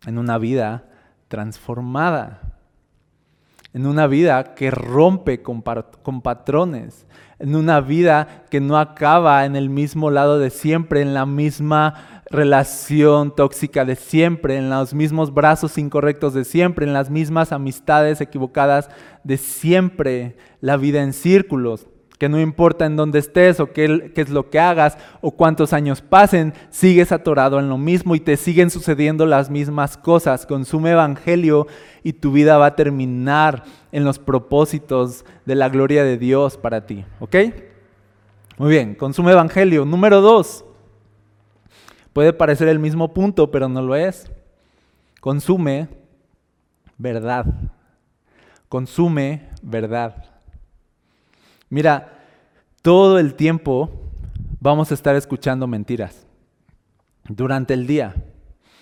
[0.07, 0.85] en una vida
[1.29, 2.41] transformada,
[3.73, 5.63] en una vida que rompe con,
[6.23, 7.07] patrones,
[7.39, 12.23] en una vida que no acaba en el mismo lado de siempre, en la misma
[12.31, 18.21] relación tóxica de siempre, en los mismos brazos incorrectos de siempre, en las mismas amistades
[18.21, 18.89] equivocadas
[19.25, 21.87] de siempre, la vida en círculos
[22.19, 26.01] que no importa en dónde estés o qué, es lo que hagas o cuántos años
[26.01, 30.47] pasen, sigues atorado en lo mismo y te siguen sucediendo las mismas cosas.
[30.47, 31.67] Consume evangelio
[32.03, 36.87] y tu vida va a terminar en los propósitos de la gloria de Dios para
[36.87, 37.05] ti.
[37.21, 37.37] ¿Ok?
[38.59, 39.85] Muy bien, consume evangelio.
[39.85, 40.65] Número dos,
[42.15, 44.31] puede parecer el mismo punto, pero no lo es.
[45.21, 45.89] Consume
[46.97, 47.45] verdad.
[48.71, 50.36] Consume verdad.
[51.69, 52.13] Mira,
[52.83, 53.91] todo el tiempo
[54.61, 56.27] vamos a estar escuchando mentiras
[57.29, 58.15] durante el día.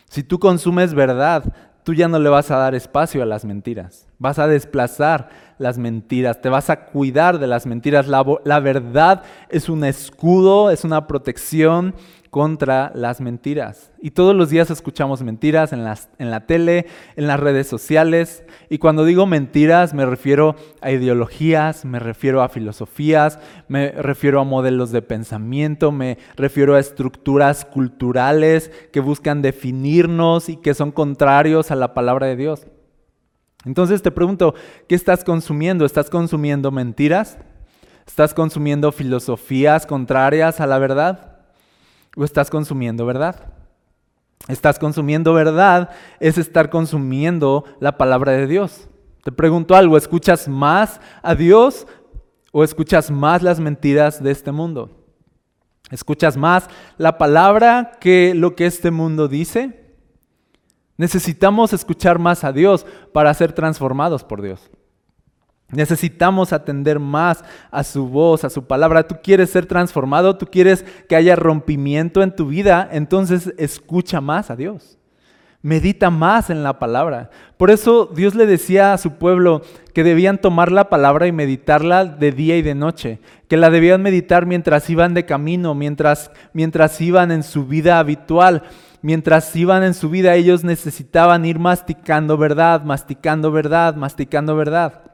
[0.09, 1.53] Si tú consumes verdad,
[1.85, 4.09] tú ya no le vas a dar espacio a las mentiras.
[4.18, 8.09] Vas a desplazar las mentiras, te vas a cuidar de las mentiras.
[8.09, 11.94] La, verdad es un escudo, es una protección
[12.35, 13.92] contra las mentiras.
[14.01, 18.42] Y todos los días escuchamos mentiras en, las, en la tele, en las redes sociales.
[18.68, 24.44] Y cuando digo mentiras me refiero a ideologías, me refiero a filosofías, me refiero a
[24.44, 31.70] modelos de pensamiento, me refiero a estructuras culturales que buscan definirnos y que son contrarios
[31.70, 32.66] a la palabra de Dios.
[33.64, 34.57] Entonces te pregunto,
[34.88, 35.85] ¿qué estás consumiendo?
[35.85, 37.38] ¿Estás consumiendo mentiras?
[38.09, 41.34] ¿Estás consumiendo filosofías contrarias a la verdad?
[42.16, 43.53] O estás consumiendo verdad.
[44.48, 48.88] Estás consumiendo verdad es estar consumiendo la palabra de Dios.
[49.22, 51.87] Te pregunto algo, ¿escuchas más a Dios
[52.53, 54.90] o escuchas más las mentiras de este mundo?
[55.90, 59.96] ¿Escuchas más la palabra que lo que este mundo dice?
[60.96, 64.70] Necesitamos escuchar más a Dios para ser transformados por Dios.
[65.70, 69.07] Necesitamos atender más a su voz, a su palabra.
[69.07, 74.50] Tú quieres ser transformado, tú quieres que haya rompimiento en tu vida, entonces escucha más
[74.50, 74.98] a Dios.
[75.62, 77.31] Medita más en la palabra.
[77.57, 79.62] Por eso Dios le decía a su pueblo
[79.94, 84.03] que debían tomar la palabra y meditarla de día y de noche, que la debían
[84.03, 88.62] meditar mientras iban de camino, mientras, mientras iban en su vida habitual
[89.00, 95.13] mientras iban en su vida, ellos necesitaban ir masticando verdad, masticando verdad, masticando verdad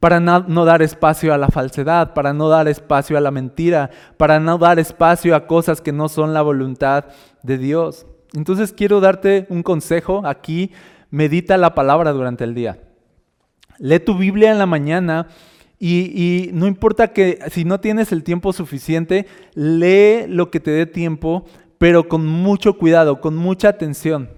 [0.00, 4.40] para no, dar espacio a la falsedad, para no dar espacio a la mentira, para
[4.40, 7.06] no dar espacio a cosas que no son la voluntad
[7.42, 8.06] de Dios.
[8.34, 10.72] Entonces quiero darte un consejo aquí,
[11.10, 12.78] medita la palabra durante el día.
[13.78, 15.28] Lee tu Biblia en la mañana
[15.78, 20.86] y, no importa que si no tienes el tiempo suficiente, lee lo que te dé
[20.86, 21.44] tiempo,
[21.78, 24.30] pero con mucho cuidado, con mucha atención.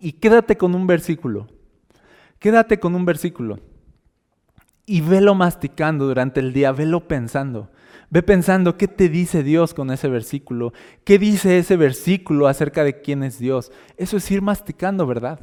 [0.00, 1.48] Y quédate con un versículo.
[2.38, 3.58] Quédate con un versículo
[4.88, 7.70] y velo masticando durante el día, velo pensando.
[8.08, 10.72] Ve pensando qué te dice Dios con ese versículo,
[11.04, 13.70] qué dice ese versículo acerca de quién es Dios.
[13.98, 15.40] Eso es ir masticando verdad.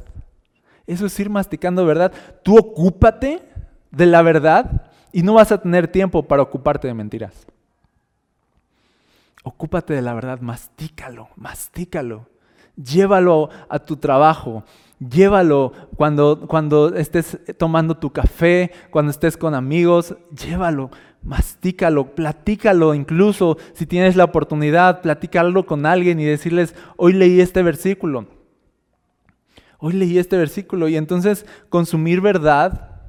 [0.84, 2.12] Eso es ir masticando verdad.
[2.42, 3.40] Tú ocúpate
[3.92, 7.46] de la verdad y no vas a tener tiempo para ocuparte de mentiras.
[9.44, 12.26] Ocúpate de la verdad, mastícalo, mastícalo.
[12.74, 14.64] Llévalo a tu trabajo,
[14.98, 20.90] Llévalo cuando, cuando estés tomando tu café, cuando estés con amigos, llévalo,
[21.22, 27.62] mastícalo, platícalo incluso si tienes la oportunidad, platícalo con alguien y decirles, hoy leí este
[27.62, 28.26] versículo.
[29.78, 33.02] Hoy leí este versículo y entonces consumir verdad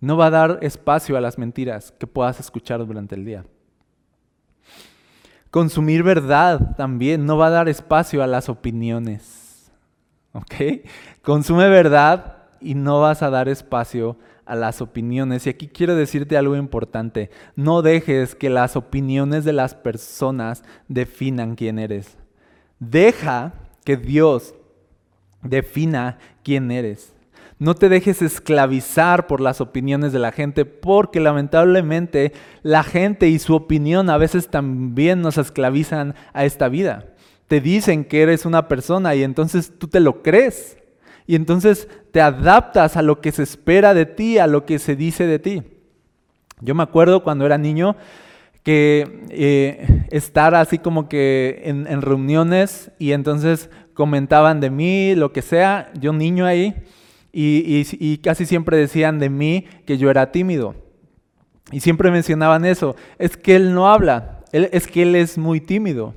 [0.00, 3.44] no va a dar espacio a las mentiras que puedas escuchar durante el día.
[5.50, 9.43] Consumir verdad también no va a dar espacio a las opiniones.
[10.34, 10.54] ¿Ok?
[11.22, 15.46] Consume verdad y no vas a dar espacio a las opiniones.
[15.46, 17.30] Y aquí quiero decirte algo importante.
[17.56, 22.18] No dejes que las opiniones de las personas definan quién eres.
[22.78, 24.54] Deja que Dios
[25.42, 27.12] defina quién eres.
[27.58, 33.38] No te dejes esclavizar por las opiniones de la gente, porque lamentablemente la gente y
[33.38, 37.13] su opinión a veces también nos esclavizan a esta vida
[37.48, 40.78] te dicen que eres una persona y entonces tú te lo crees.
[41.26, 44.94] Y entonces te adaptas a lo que se espera de ti, a lo que se
[44.96, 45.62] dice de ti.
[46.60, 47.96] Yo me acuerdo cuando era niño
[48.62, 55.42] que eh, estar así como que en, reuniones y entonces comentaban de mí, lo que
[55.42, 56.74] sea, yo niño ahí,
[57.32, 60.74] y, y casi siempre decían de mí que yo era tímido.
[61.72, 66.14] Y siempre mencionaban eso, es que él no habla, es que él es muy tímido.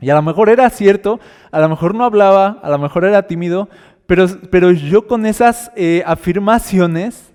[0.00, 3.26] Y a lo mejor era cierto, a lo mejor no hablaba, a lo mejor era
[3.26, 3.68] tímido,
[4.06, 7.30] pero, pero yo con esas eh, afirmaciones,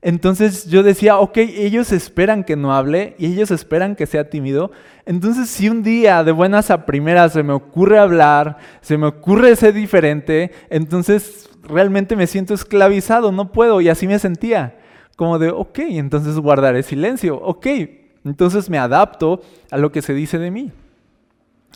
[0.00, 4.70] entonces yo decía, ok, ellos esperan que no hable y ellos esperan que sea tímido.
[5.06, 9.56] Entonces si un día de buenas a primeras se me ocurre hablar, se me ocurre
[9.56, 14.78] ser diferente, entonces realmente me siento esclavizado, no puedo y así me sentía.
[15.16, 17.66] Como de, ok, entonces guardaré silencio, ok,
[18.24, 19.40] entonces me adapto
[19.70, 20.72] a lo que se dice de mí.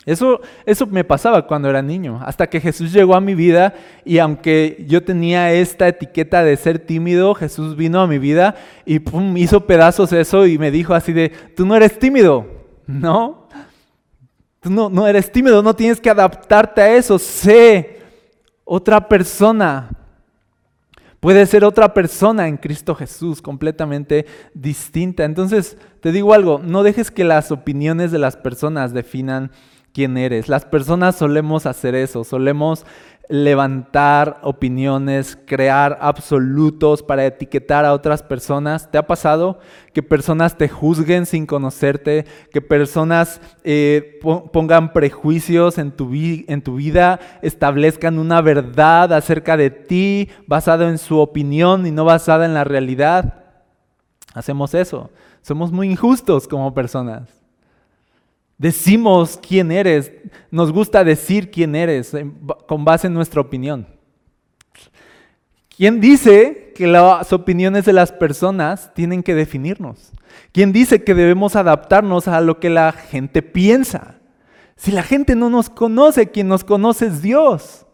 [0.05, 3.73] Eso, eso me pasaba cuando era niño, hasta que Jesús llegó a mi vida
[4.03, 8.99] y aunque yo tenía esta etiqueta de ser tímido, Jesús vino a mi vida y
[8.99, 12.45] pum, hizo pedazos eso y me dijo así de, tú no eres tímido,
[12.85, 13.47] ¿no?
[14.59, 18.01] Tú no, no eres tímido, no tienes que adaptarte a eso, sé
[18.65, 19.89] otra persona.
[21.21, 25.23] Puede ser otra persona en Cristo Jesús, completamente distinta.
[25.23, 29.51] Entonces, te digo algo, no dejes que las opiniones de las personas definan
[29.93, 30.49] quién eres.
[30.49, 32.85] Las personas solemos hacer eso, solemos
[33.29, 38.91] levantar opiniones, crear absolutos para etiquetar a otras personas.
[38.91, 39.59] ¿Te ha pasado
[39.93, 44.19] que personas te juzguen sin conocerte, que personas eh,
[44.51, 50.97] pongan prejuicios en tu, en tu vida, establezcan una verdad acerca de ti basada en
[50.97, 53.45] su opinión y no basada en la realidad?
[54.33, 55.11] Hacemos eso.
[55.41, 57.42] Somos muy injustos como personas.
[58.57, 60.11] Decimos quién eres,
[60.51, 62.13] nos gusta decir quién eres
[62.67, 63.87] con base en nuestra opinión.
[65.75, 70.11] ¿Quién dice que las opiniones de las personas tienen que definirnos?
[70.51, 74.19] ¿Quién dice que debemos adaptarnos a lo que la gente piensa?
[74.75, 77.85] Si la gente no nos conoce, quien nos conoce es Dios.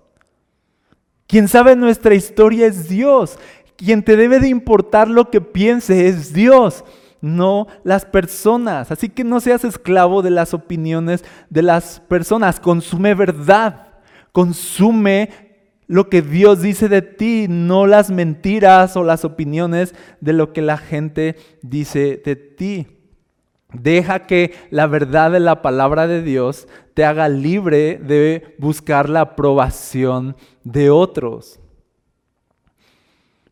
[1.26, 3.40] Quien sabe nuestra historia es Dios.
[3.78, 6.84] Quien te debe de importar lo que piense es Dios
[7.22, 8.92] no las personas.
[8.92, 12.60] Así que no seas esclavo de las opiniones de las personas.
[12.60, 13.88] Consume verdad.
[14.32, 15.30] Consume
[15.88, 20.62] lo que Dios dice de ti, no las mentiras o las opiniones de lo que
[20.62, 22.88] la gente dice de ti.
[23.74, 29.22] Deja que la verdad de la palabra de Dios te haga libre de buscar la
[29.22, 31.60] aprobación de otros.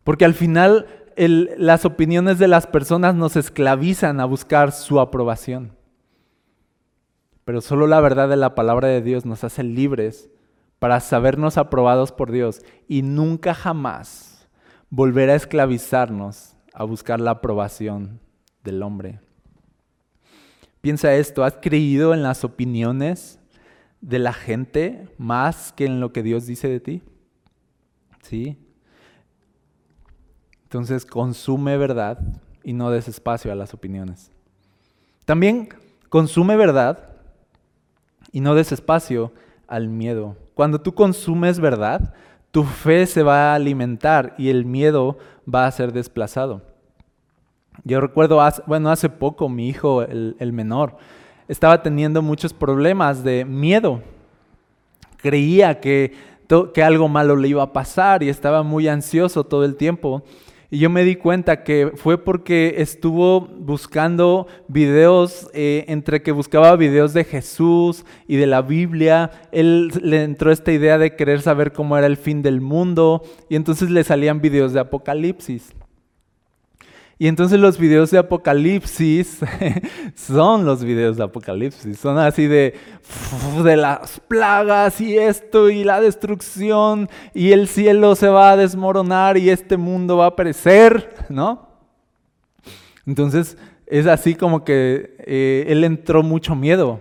[0.04, 0.86] Porque al final
[1.18, 5.76] las opiniones de las personas nos esclavizan a buscar su aprobación.
[7.44, 10.30] Pero solo la verdad de la palabra de Dios nos hace libres
[10.80, 14.48] para sabernos aprobados por Dios y nunca jamás
[14.90, 18.20] volver a esclavizarnos a buscar la aprobación
[18.64, 19.20] del hombre.
[20.82, 23.40] Piensa esto, ¿has creído en las opiniones
[24.02, 27.02] de la gente más que en lo que Dios dice de ti?
[28.22, 28.58] ¿Sí?
[30.78, 32.20] Entonces consume verdad
[32.64, 34.32] y no des espacio a las opiniones.
[35.26, 35.70] También
[36.08, 37.16] consume verdad
[38.32, 39.32] y no des espacio
[39.68, 40.36] al miedo.
[40.54, 42.14] Cuando tú consumes verdad,
[42.52, 45.18] tu fe se va a alimentar y el miedo
[45.52, 46.62] va a ser desplazado.
[47.84, 50.98] Yo recuerdo, bueno, hace poco mi hijo, el, el menor,
[51.48, 54.04] estaba teniendo muchos problemas de miedo.
[55.18, 56.14] Creía que,
[56.72, 60.22] que algo malo le iba a pasar y estaba muy ansioso todo el tiempo.
[60.70, 66.76] Y yo me di cuenta que fue porque estuvo buscando videos, eh, entre que buscaba
[66.76, 71.72] videos de Jesús y de la Biblia, él le entró esta idea de querer saber
[71.72, 75.77] cómo era el fin del mundo y entonces le salían videos de Apocalipsis.
[77.20, 79.40] Y entonces los videos de Apocalipsis
[80.16, 82.76] son los videos de Apocalipsis, son así de,
[83.64, 89.36] de las plagas y esto y la destrucción y el cielo se va a desmoronar
[89.38, 91.68] y este mundo va a perecer, ¿no?
[93.08, 93.58] Entonces
[93.88, 97.00] es así como que eh, él entró mucho miedo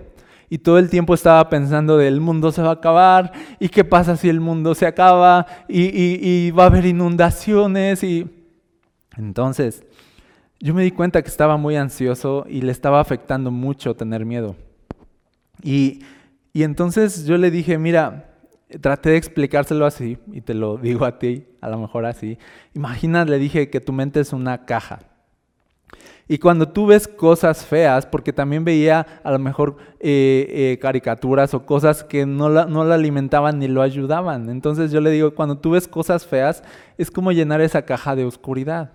[0.49, 3.85] y todo el tiempo estaba pensando de el mundo se va a acabar y qué
[3.85, 8.31] pasa si el mundo se acaba y va a haber inundaciones y
[9.19, 9.86] entonces
[10.61, 14.57] yo me di cuenta que estaba muy ansioso y le estaba afectando mucho tener miedo.
[15.63, 16.03] Y,
[16.55, 18.35] entonces yo le dije, mira,
[18.81, 22.39] traté de explicárselo así, y te lo digo a ti, a lo mejor así.
[22.75, 25.01] Imagina, le dije que tu mente es una caja.
[26.29, 31.55] Y cuando tú ves cosas feas, porque también veía a lo mejor eh, eh, caricaturas
[31.55, 34.49] o cosas que no la, no la alimentaban ni lo ayudaban.
[34.49, 36.65] Entonces yo le digo, cuando tú ves cosas feas,
[36.99, 38.91] es como llenar esa caja de oscuridad.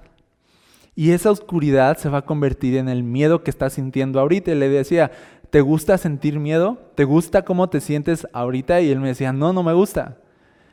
[0.95, 4.51] Y esa oscuridad se va a convertir en el miedo que estás sintiendo ahorita.
[4.51, 5.11] Y le decía,
[5.49, 6.77] ¿te gusta sentir miedo?
[6.95, 8.81] ¿Te gusta cómo te sientes ahorita?
[8.81, 10.17] Y él me decía, no, no me gusta.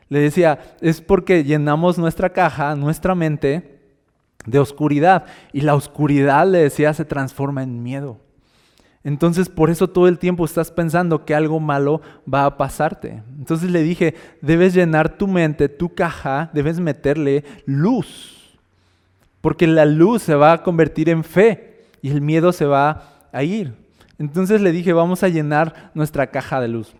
[0.08, 3.80] Le decía, es porque llenamos nuestra caja, nuestra mente,
[4.44, 5.26] de oscuridad.
[5.52, 8.20] Y la oscuridad, le decía, se transforma en miedo.
[9.04, 12.02] Entonces por eso todo el tiempo estás pensando que algo malo
[12.32, 13.22] va a pasarte.
[13.38, 18.37] Entonces le dije, debes llenar tu mente, tu caja, debes meterle luz
[19.40, 23.42] porque la luz se va a convertir en fe y el miedo se va a
[23.42, 23.74] ir.
[24.18, 26.94] Entonces le dije, vamos a llenar nuestra caja de luz,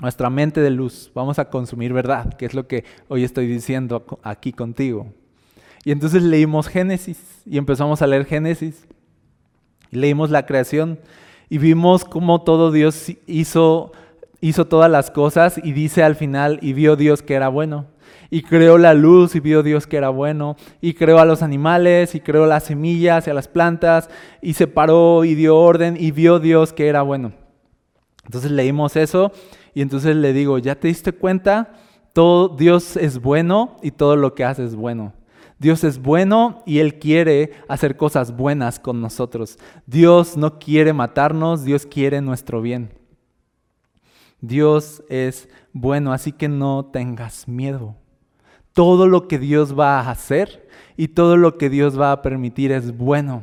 [0.00, 4.04] nuestra mente de luz, vamos a consumir verdad, que es lo que hoy estoy diciendo
[4.22, 5.12] aquí contigo.
[5.84, 8.86] Y entonces leímos Génesis y empezamos a leer Génesis.
[9.90, 10.98] leímos la creación
[11.50, 13.92] y vimos cómo todo Dios hizo,
[14.40, 17.91] hizo todas las cosas y dice al final, y vio Dios que era bueno
[18.30, 22.14] y creó la luz y vio Dios que era bueno, y creó a los animales,
[22.14, 24.08] y creó las semillas y a las plantas,
[24.40, 27.32] y separó y dio orden, y vio Dios que era bueno.
[28.24, 29.32] Entonces leímos eso,
[29.74, 31.74] y entonces le digo, ¿ya te diste cuenta?
[32.12, 35.14] Todo Dios es bueno y todo lo que hace es bueno.
[35.58, 39.58] Dios es bueno y Él quiere hacer cosas buenas con nosotros.
[39.86, 42.90] Dios no quiere matarnos, Dios quiere nuestro bien.
[44.40, 47.96] Dios es bueno, así que no tengas miedo.
[48.72, 52.72] Todo lo que Dios va a hacer y todo lo que Dios va a permitir
[52.72, 53.42] es bueno.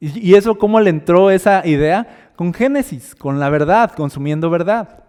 [0.00, 2.30] ¿Y eso cómo le entró esa idea?
[2.36, 5.04] Con Génesis, con la verdad, consumiendo verdad.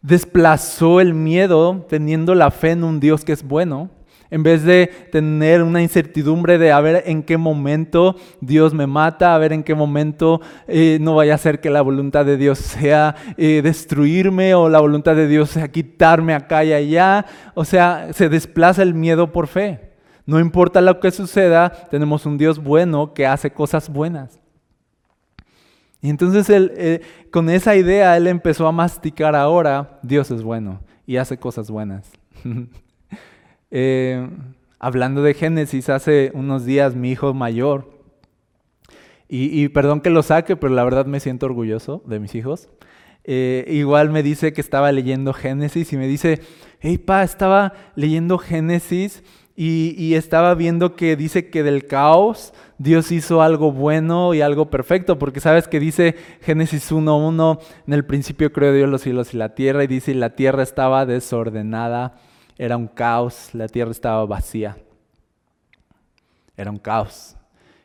[0.00, 3.90] Desplazó el miedo teniendo la fe en un Dios que es bueno
[4.30, 9.34] en vez de tener una incertidumbre de a ver en qué momento Dios me mata,
[9.34, 12.58] a ver en qué momento eh, no vaya a ser que la voluntad de Dios
[12.58, 17.26] sea eh, destruirme o la voluntad de Dios sea quitarme acá y allá.
[17.54, 19.92] O sea, se desplaza el miedo por fe.
[20.26, 24.40] No importa lo que suceda, tenemos un Dios bueno que hace cosas buenas.
[26.00, 27.00] Y entonces él, eh,
[27.30, 32.10] con esa idea él empezó a masticar ahora, Dios es bueno y hace cosas buenas.
[33.70, 34.28] Eh,
[34.78, 37.96] hablando de Génesis, hace unos días mi hijo mayor,
[39.28, 42.68] y, perdón que lo saque, pero la verdad me siento orgulloso de mis hijos.
[43.24, 46.40] Eh, igual me dice que estaba leyendo Génesis y me dice,
[46.78, 49.24] hey pa, estaba leyendo Génesis
[49.56, 54.70] y, y, estaba viendo que dice que del caos Dios hizo algo bueno y algo
[54.70, 57.58] perfecto, porque sabes que dice Génesis 1.1,
[57.88, 61.04] en el principio creó Dios los cielos y la tierra, y dice, la tierra estaba
[61.04, 62.14] desordenada
[62.58, 64.76] era un caos, la tierra estaba vacía.
[66.56, 67.36] Era un caos.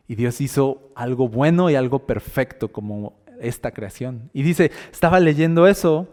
[0.08, 4.30] Y Dios hizo algo bueno y algo perfecto como esta creación.
[4.34, 6.08] Y dice, estaba leyendo eso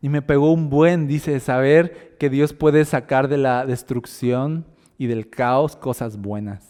[0.00, 4.66] y me pegó un buen, dice, saber que Dios puede sacar de la destrucción
[4.98, 6.68] y del caos cosas buenas.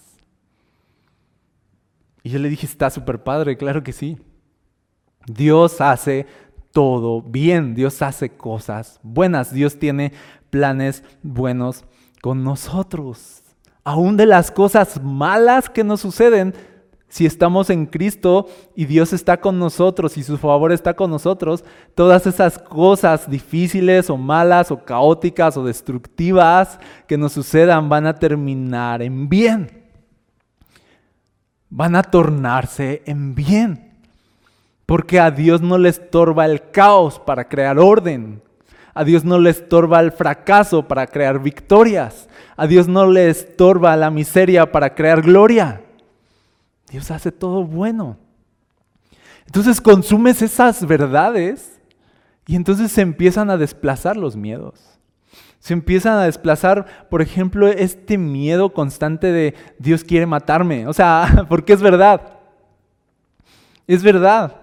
[2.23, 4.19] Y yo le dije, está súper padre, claro que sí.
[5.27, 6.27] Dios hace
[6.73, 10.13] todo bien, Dios hace cosas buenas, Dios tiene
[10.53, 11.85] planes buenos
[12.21, 13.43] con nosotros.
[13.83, 16.55] Aún de las cosas malas que nos suceden,
[17.09, 18.47] si estamos en Cristo
[18.77, 24.11] y Dios está con nosotros y su favor está con nosotros, todas esas cosas difíciles
[24.11, 26.79] o malas o caóticas o destructivas
[27.09, 29.83] que nos sucedan van a terminar en bien.
[31.71, 33.93] Van a tornarse en bien.
[34.85, 38.43] Porque a Dios no le estorba el caos para crear orden.
[38.95, 42.29] A Dios no le estorba el fracaso para crear victorias.
[42.57, 45.83] A Dios no le estorba la miseria para crear gloria.
[46.91, 48.19] Dios hace todo bueno.
[49.47, 51.81] Entonces consumes esas verdades
[52.47, 54.81] y entonces se empiezan a desplazar los miedos.
[55.59, 60.87] Se empiezan a desplazar, por ejemplo, este miedo constante de Dios quiere matarme.
[60.87, 62.41] O sea, porque es verdad.
[63.87, 64.62] Es verdad.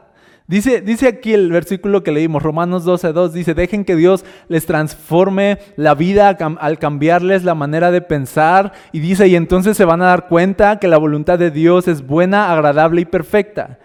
[0.49, 5.59] Dice, dice aquí el versículo que leímos, Romanos 12.2, dice, dejen que Dios les transforme
[5.75, 8.73] la vida al cambiarles la manera de pensar.
[8.91, 12.03] Y dice, y entonces se van a dar cuenta que la voluntad de Dios es
[12.03, 13.77] buena, agradable y perfecta.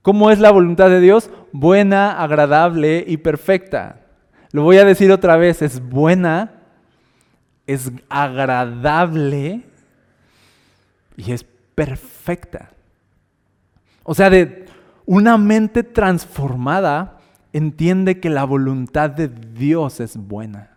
[0.00, 1.28] ¿Cómo es la voluntad de Dios?
[1.52, 4.00] Buena, agradable y perfecta.
[4.52, 6.52] Lo voy a decir otra vez, es buena,
[7.66, 9.60] es agradable
[11.18, 12.70] y es perfecta.
[14.04, 14.65] O sea, de
[15.06, 17.18] una mente transformada
[17.52, 20.76] entiende que la voluntad de Dios es buena.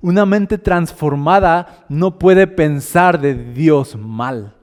[0.00, 4.54] Una mente transformada no puede pensar de Dios mal.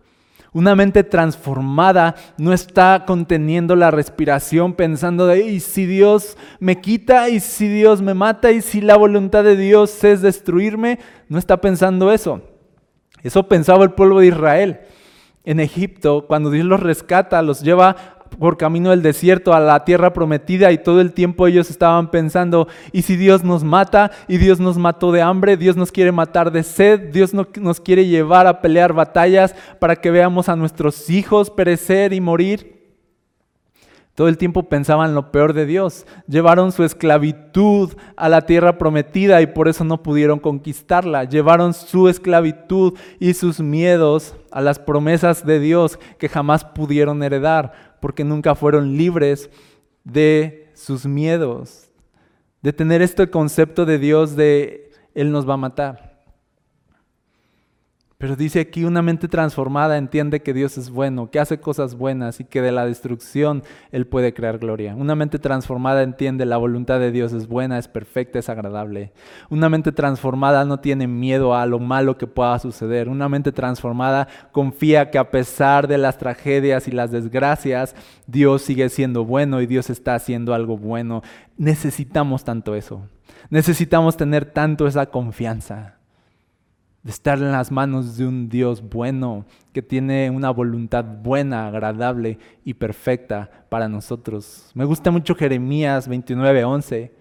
[0.53, 7.30] Una mente transformada no está conteniendo la respiración pensando de, ¿y si Dios me quita?
[7.30, 8.51] ¿Y si Dios me mata?
[8.51, 10.99] ¿Y si la voluntad de Dios es destruirme?
[11.30, 12.41] No está pensando eso.
[13.24, 14.80] Eso pensaba el pueblo de Israel
[15.43, 20.14] en Egipto, cuando Dios los rescata, los lleva por camino del desierto a la tierra
[20.14, 24.12] prometida y todo el tiempo ellos estaban pensando, ¿y si Dios nos mata?
[24.28, 25.58] ¿Y Dios nos mató de hambre?
[25.58, 27.12] ¿Dios nos quiere matar de sed?
[27.12, 32.22] ¿Dios nos quiere llevar a pelear batallas para que veamos a nuestros hijos perecer y
[32.22, 32.82] morir?
[34.14, 36.06] Todo el tiempo pensaban lo peor de Dios.
[36.28, 41.24] Llevaron su esclavitud a la tierra prometida y por eso no pudieron conquistarla.
[41.24, 47.91] Llevaron su esclavitud y sus miedos a las promesas de Dios que jamás pudieron heredar
[48.02, 49.49] porque nunca fueron libres
[50.04, 51.89] de sus miedos,
[52.62, 56.11] de tener este concepto de Dios de Él nos va a matar.
[58.22, 62.39] Pero dice aquí, una mente transformada entiende que Dios es bueno, que hace cosas buenas
[62.39, 64.93] y que de la destrucción Él puede crear gloria.
[64.93, 69.11] Una mente transformada entiende la voluntad de Dios es buena, es perfecta, es agradable.
[69.49, 73.09] Una mente transformada no tiene miedo a lo malo que pueda suceder.
[73.09, 77.95] Una mente transformada confía que a pesar de las tragedias y las desgracias,
[78.28, 81.24] Dios sigue siendo bueno y Dios está haciendo algo bueno.
[81.57, 83.01] Necesitamos tanto eso.
[83.49, 86.01] Necesitamos tener tanto esa confianza
[87.04, 92.38] de estar en las manos de un Dios bueno, que tiene una voluntad buena, agradable
[92.64, 94.70] y perfecta para nosotros.
[94.76, 97.12] Me gusta mucho Jeremías 29:11,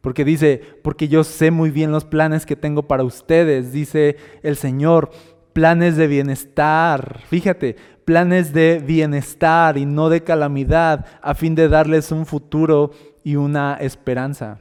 [0.00, 4.56] Porque dice, porque yo sé muy bien los planes que tengo para ustedes, dice el
[4.56, 5.10] Señor,
[5.52, 7.20] planes de bienestar.
[7.28, 12.92] Fíjate, planes de bienestar y no de calamidad, a fin de darles un futuro
[13.24, 14.58] y una esperanza.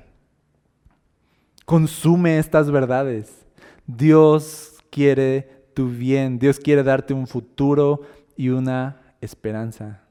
[1.66, 3.39] Consume estas verdades.
[3.98, 8.02] Dios quiere tu bien, Dios quiere darte un futuro
[8.38, 10.04] y una esperanza.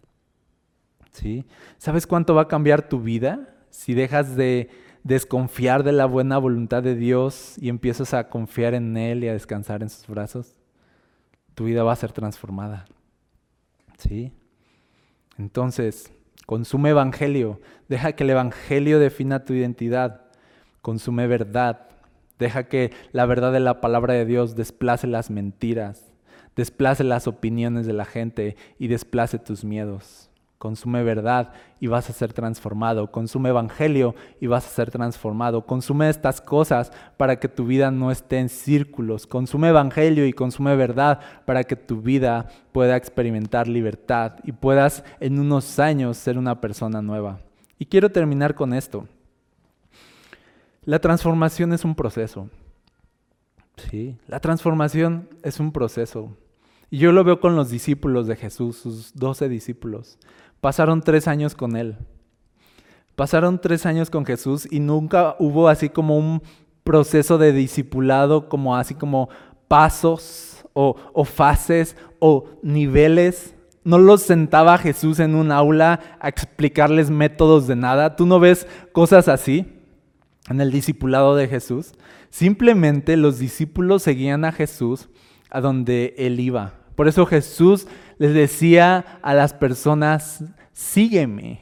[1.13, 1.47] ¿Sí?
[1.79, 4.69] ¿Sabes cuánto va a cambiar tu vida si dejas de
[5.05, 9.33] desconfiar de la buena voluntad de Dios y empiezas a confiar en Él y a
[9.33, 10.57] descansar en sus brazos?
[11.55, 12.85] Tu vida va a ser transformada.
[13.97, 14.33] ¿Sí?
[15.39, 16.13] Entonces,
[16.47, 17.61] consume evangelio.
[17.89, 20.23] Deja que el evangelio defina tu identidad.
[20.83, 21.89] Consume verdad.
[22.39, 26.13] Deja que la verdad de la palabra de Dios desplace las mentiras,
[26.57, 30.29] desplace las opiniones de la gente y desplace tus miedos.
[30.59, 33.13] Consume verdad y vas a ser transformado.
[33.13, 35.65] Consume evangelio y vas a ser transformado.
[35.65, 39.29] Consume estas cosas para que tu vida no esté en círculos.
[39.29, 45.39] Consume evangelio y consume verdad para que tu vida pueda experimentar libertad y puedas en
[45.39, 47.39] unos años ser una persona nueva.
[47.79, 49.07] Y quiero terminar con esto.
[50.89, 52.49] La transformación es un proceso.
[53.77, 56.35] Sí, la transformación es un proceso.
[56.89, 60.19] Y yo lo veo con los discípulos de Jesús, sus doce discípulos.
[60.63, 61.99] Pasaron tres años con Él.
[63.17, 66.41] Pasaron tres años con Jesús y nunca hubo así como un
[66.85, 69.29] proceso de discipulado, como así como
[69.69, 73.55] pasos o, o fases o niveles.
[73.85, 78.17] No los sentaba Jesús en un aula a explicarles métodos de nada.
[78.17, 79.75] Tú no ves cosas así
[80.49, 81.93] en el discipulado de Jesús.
[82.31, 85.09] Simplemente los discípulos seguían a Jesús
[85.51, 86.75] a donde él iba.
[86.95, 87.87] Por eso Jesús
[88.19, 91.61] les decía a las personas, sígueme,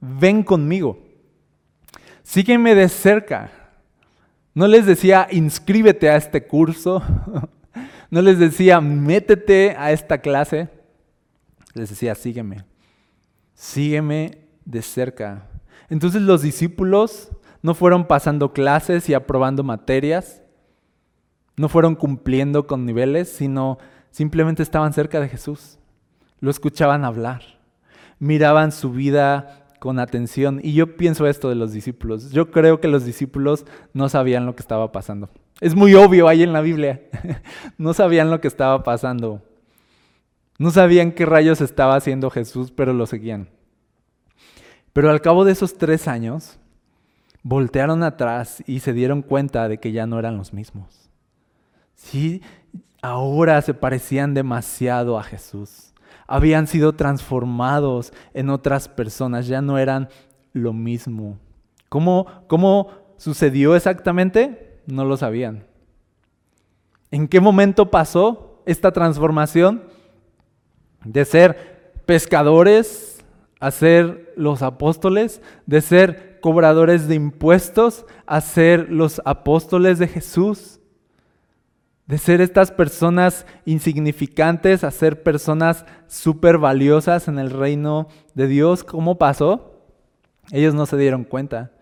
[0.00, 1.02] ven conmigo,
[2.22, 3.50] sígueme de cerca.
[4.54, 7.02] No les decía, inscríbete a este curso,
[8.10, 10.68] no les decía, métete a esta clase,
[11.74, 12.64] les decía, sígueme,
[13.54, 15.46] sígueme de cerca.
[15.88, 17.30] Entonces los discípulos
[17.66, 20.40] no fueron pasando clases y aprobando materias,
[21.56, 23.78] no fueron cumpliendo con niveles, sino
[24.12, 25.80] simplemente estaban cerca de Jesús.
[26.38, 27.42] Lo escuchaban hablar,
[28.20, 30.60] miraban su vida con atención.
[30.62, 32.30] Y yo pienso esto de los discípulos.
[32.30, 35.28] Yo creo que los discípulos no sabían lo que estaba pasando.
[35.60, 37.02] Es muy obvio ahí en la Biblia.
[37.78, 39.42] no sabían lo que estaba pasando.
[40.60, 43.48] No sabían qué rayos estaba haciendo Jesús, pero lo seguían.
[44.92, 46.60] Pero al cabo de esos tres años,
[47.48, 51.08] voltearon atrás y se dieron cuenta de que ya no eran los mismos.
[51.94, 52.42] Sí,
[53.02, 55.94] ahora se parecían demasiado a Jesús.
[56.26, 60.08] Habían sido transformados en otras personas, ya no eran
[60.54, 61.38] lo mismo.
[61.88, 64.80] ¿Cómo, cómo sucedió exactamente?
[64.86, 65.68] No lo sabían.
[67.12, 69.84] ¿En qué momento pasó esta transformación?
[71.04, 73.24] De ser pescadores
[73.60, 80.80] a ser los apóstoles, de ser cobradores de impuestos a ser los apóstoles de Jesús
[82.06, 88.84] de ser estas personas insignificantes a ser personas súper valiosas en el reino de Dios.
[88.84, 89.82] ¿Cómo pasó?
[90.52, 91.72] Ellos no se dieron cuenta.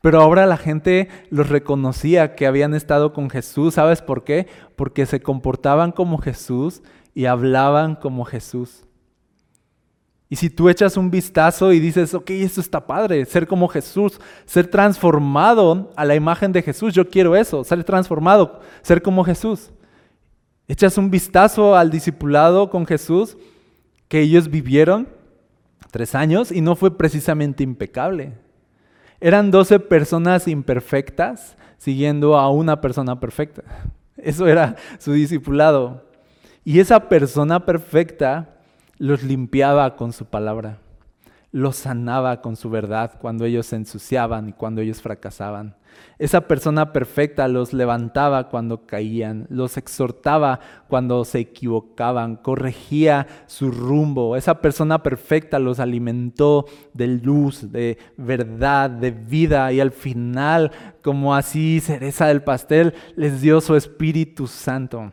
[0.00, 3.74] Pero ahora la gente los reconocía que habían estado con Jesús.
[3.74, 4.46] ¿Sabes por qué?
[4.76, 6.82] Porque se comportaban como Jesús
[7.14, 8.83] y hablaban como Jesús.
[10.34, 14.20] Y si tú echas un vistazo y dices, ok, esto está padre, ser como Jesús,
[14.46, 19.70] ser transformado a la imagen de Jesús, yo quiero eso, ser transformado, ser como Jesús.
[20.66, 23.36] Echas un vistazo al discipulado con Jesús
[24.08, 25.06] que ellos vivieron
[25.92, 28.32] tres años y no fue precisamente impecable.
[29.20, 33.62] Eran doce personas imperfectas siguiendo a una persona perfecta.
[34.16, 36.02] Eso era su discipulado.
[36.64, 38.50] Y esa persona perfecta
[38.98, 40.78] los limpiaba con su palabra,
[41.50, 45.76] los sanaba con su verdad cuando ellos se ensuciaban y cuando ellos fracasaban.
[46.18, 54.36] Esa persona perfecta los levantaba cuando caían, los exhortaba cuando se equivocaban, corregía su rumbo.
[54.36, 60.72] Esa persona perfecta los alimentó de luz, de verdad, de vida y al final,
[61.02, 65.12] como así cereza del pastel, les dio su Espíritu Santo.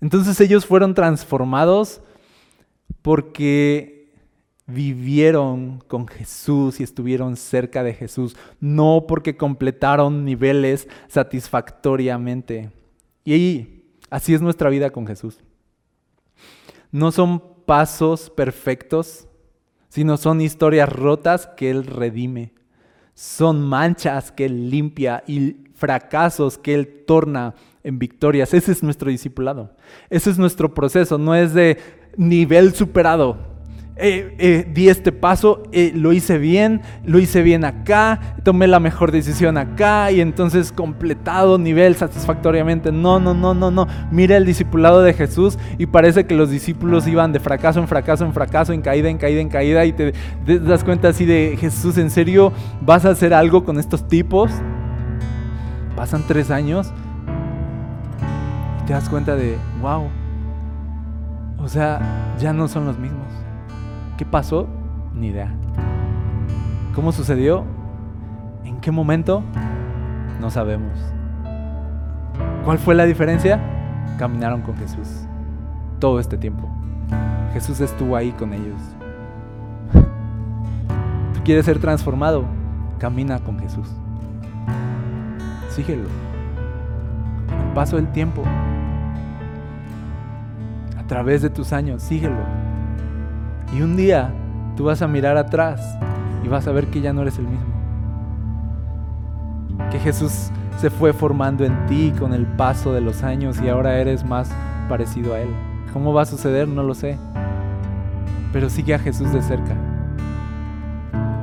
[0.00, 2.02] Entonces ellos fueron transformados
[3.00, 4.02] porque
[4.66, 12.70] vivieron con Jesús y estuvieron cerca de Jesús, no porque completaron niveles satisfactoriamente.
[13.24, 15.40] Y así es nuestra vida con Jesús.
[16.90, 19.26] No son pasos perfectos,
[19.88, 22.52] sino son historias rotas que Él redime.
[23.14, 28.54] Son manchas que Él limpia y fracasos que Él torna en victorias.
[28.54, 29.74] Ese es nuestro discipulado.
[30.08, 31.18] Ese es nuestro proceso.
[31.18, 31.78] No es de
[32.16, 33.52] nivel superado
[33.94, 38.80] eh, eh, di este paso, eh, lo hice bien, lo hice bien acá, tomé la
[38.80, 42.90] mejor decisión acá y entonces completado nivel satisfactoriamente.
[42.90, 43.86] No, no, no, no, no.
[44.10, 48.24] Mira el discipulado de Jesús y parece que los discípulos iban de fracaso en fracaso
[48.24, 50.14] en fracaso, en caída, en caída, en caída y te,
[50.46, 54.50] te das cuenta así de Jesús, ¿en serio vas a hacer algo con estos tipos?
[55.94, 56.90] Pasan tres años
[58.82, 60.08] y te das cuenta de, wow,
[61.62, 63.28] o sea, ya no son los mismos.
[64.16, 64.66] ¿Qué pasó?
[65.14, 65.52] Ni idea.
[66.94, 67.64] ¿Cómo sucedió?
[68.64, 69.42] ¿En qué momento?
[70.40, 70.92] No sabemos.
[72.64, 73.60] ¿Cuál fue la diferencia?
[74.18, 75.26] Caminaron con Jesús
[76.02, 76.68] todo este tiempo.
[77.52, 78.80] Jesús estuvo ahí con ellos.
[81.34, 82.44] ¿Tú quieres ser transformado?
[82.98, 83.88] Camina con Jesús.
[85.68, 86.08] Síguelo.
[87.48, 88.42] el paso del tiempo,
[91.02, 92.36] a través de tus años, síguelo.
[93.76, 94.32] Y un día
[94.76, 95.98] tú vas a mirar atrás
[96.44, 97.72] y vas a ver que ya no eres el mismo.
[99.90, 103.98] Que Jesús se fue formando en ti con el paso de los años y ahora
[103.98, 104.50] eres más
[104.88, 105.48] parecido a Él.
[105.92, 106.68] ¿Cómo va a suceder?
[106.68, 107.18] No lo sé.
[108.52, 109.74] Pero sigue a Jesús de cerca.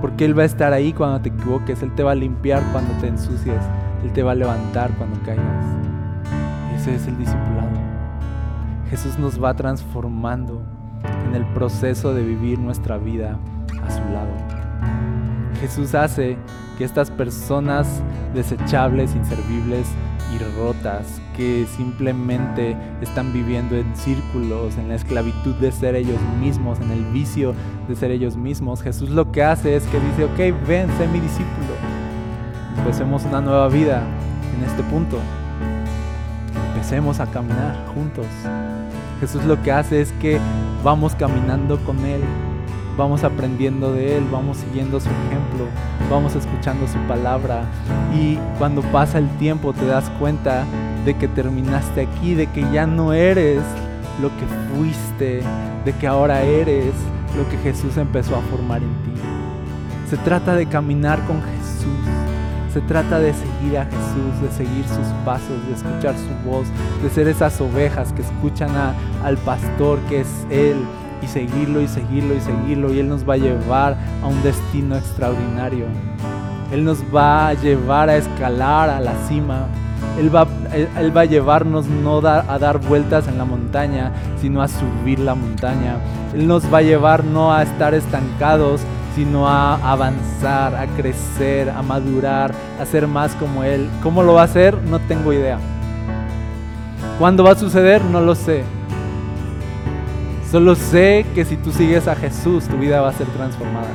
[0.01, 1.84] Porque Él va a estar ahí cuando te equivoques.
[1.84, 3.62] Él te va a limpiar cuando te ensucies.
[4.03, 5.66] Él te va a levantar cuando caigas.
[6.76, 7.68] Ese es el discipulado.
[8.89, 10.63] Jesús nos va transformando
[11.27, 13.37] en el proceso de vivir nuestra vida
[13.83, 14.31] a su lado.
[15.61, 16.37] Jesús hace
[16.77, 18.01] que estas personas
[18.33, 19.87] desechables, inservibles
[20.33, 26.79] y rotas, que simplemente están viviendo en círculos, en la esclavitud de ser ellos mismos,
[26.79, 27.53] en el vicio
[27.87, 31.19] de ser ellos mismos, Jesús lo que hace es que dice, ok, ven, sé mi
[31.19, 31.73] discípulo.
[32.77, 34.03] Empecemos una nueva vida
[34.57, 35.17] en este punto.
[36.73, 38.25] Empecemos a caminar juntos.
[39.20, 40.39] Jesús lo que hace es que
[40.84, 42.22] vamos caminando con Él,
[42.97, 45.65] vamos aprendiendo de Él, vamos siguiendo su ejemplo,
[46.09, 47.63] vamos escuchando su palabra
[48.13, 50.65] y cuando pasa el tiempo te das cuenta
[51.05, 53.61] de que terminaste aquí, de que ya no eres
[54.22, 54.45] lo que
[54.76, 55.41] fuiste,
[55.86, 56.93] de que ahora eres
[57.38, 59.22] lo que Jesús empezó a formar en ti.
[60.09, 62.18] Se trata de caminar con Jesús
[62.74, 66.67] se trata de seguir a Jesús, de seguir sus pasos, de escuchar su voz,
[67.01, 68.70] de ser esas ovejas que escuchan
[69.24, 70.78] al pastor que es Él
[71.22, 74.95] y seguirlo y seguirlo y seguirlo y Él nos va a llevar a un destino
[74.95, 75.86] extraordinario.
[76.72, 79.65] Él nos va a llevar a escalar a la cima.
[80.20, 84.67] Él va, él, va a llevarnos no a dar vueltas en la montaña, sino a
[84.67, 85.97] subir la montaña.
[86.34, 88.82] Él nos va a llevar no a estar estancados,
[89.20, 93.89] sino a avanzar, a crecer, a madurar, a ser más como Él.
[94.01, 94.82] ¿Cómo lo va a hacer?
[94.84, 95.59] No tengo idea.
[97.20, 98.01] ¿Cuándo va a suceder?
[98.05, 98.63] No lo sé.
[100.49, 103.89] Solo sé que si tú sigues a Jesús, tu vida va a ser transformada.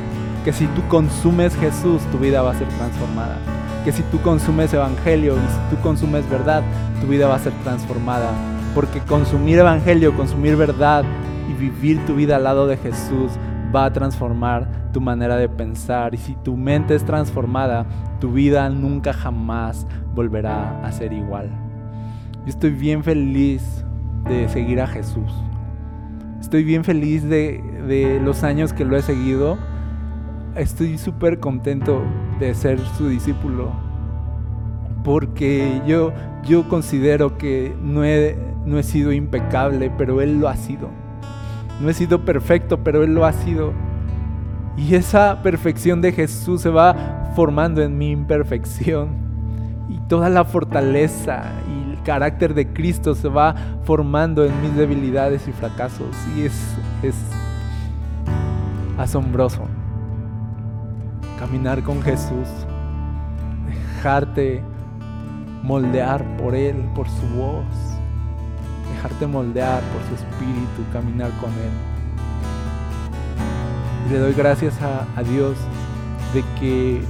[0.45, 3.39] Que si tú consumes Jesús, tu vida va a ser transformada.
[3.83, 6.63] Que si tú consumes Evangelio y si tú consumes verdad,
[7.01, 8.29] tu vida va a ser transformada.
[8.75, 11.03] Porque consumir Evangelio, consumir verdad
[11.49, 13.33] y vivir tu vida al lado de Jesús
[13.75, 17.87] va a transformar tu manera de pensar y si tu mente es transformada,
[18.21, 21.51] tu vida nunca jamás volverá a ser igual.
[22.47, 23.85] Estoy bien feliz
[24.29, 25.33] de seguir a Jesús.
[26.41, 29.59] Estoy bien feliz de, los años que lo he seguido.
[30.55, 32.03] Estoy súper contento
[32.39, 33.73] de ser su discípulo.
[35.03, 36.13] Porque yo,
[36.45, 41.04] yo considero que no he, no he sido impecable, pero Él lo ha sido.
[41.81, 43.73] No he sido perfecto, pero Él lo ha sido.
[44.77, 49.09] Y esa perfección de Jesús se va formando en mi imperfección.
[49.89, 53.55] Y toda la fortaleza y el carácter de Cristo se va
[53.85, 56.09] formando en mis debilidades y fracasos.
[56.37, 57.15] Y es, es
[58.99, 59.63] asombroso
[61.39, 62.49] caminar con Jesús,
[63.67, 64.63] dejarte
[65.63, 67.65] moldear por Él, por su voz,
[69.05, 71.71] dejarte moldear por su espíritu, caminar con Él.
[74.11, 75.57] Le doy gracias a, Dios
[76.33, 77.03] de que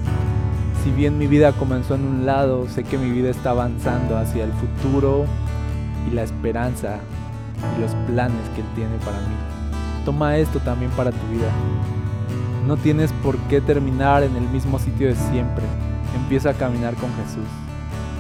[0.82, 4.42] si bien mi vida comenzó en un lado, sé que mi vida está avanzando hacia
[4.45, 5.26] el futuro
[6.11, 6.99] y la esperanza
[7.76, 9.34] y los planes que Él tiene para mí.
[10.05, 11.49] Toma esto también para tu vida.
[12.66, 15.64] No tienes por qué terminar en el mismo sitio de siempre.
[16.16, 17.47] Empieza a caminar con Jesús.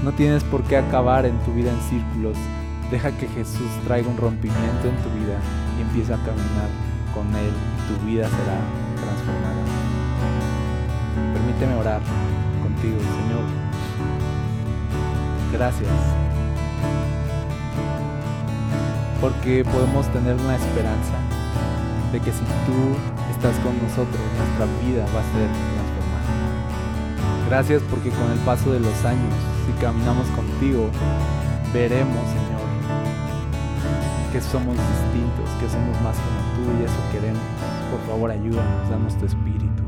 [0.04, 2.36] No tienes por qué acabar en tu vida en círculos.
[2.90, 5.38] Deja que Jesús traiga un rompimiento en tu vida
[5.78, 6.68] y empieza a caminar
[7.14, 7.52] con Él
[7.88, 8.58] tu vida será
[8.96, 9.62] transformada.
[11.32, 12.00] Permíteme orar.
[12.62, 13.44] contigo, Señor.
[15.52, 15.90] Gracias.
[19.20, 21.16] Porque podemos tener una esperanza
[22.12, 22.96] de que si tú
[23.30, 26.30] estás con nosotros, nuestra vida va a ser transformada.
[27.48, 29.34] Gracias porque con el paso de los años,
[29.66, 30.90] si caminamos contigo,
[31.72, 32.24] veremos,
[34.34, 37.40] que somos distintos, que somos más como tú y eso queremos.
[37.88, 39.84] Por favor, ayúdanos, danos tu espíritu,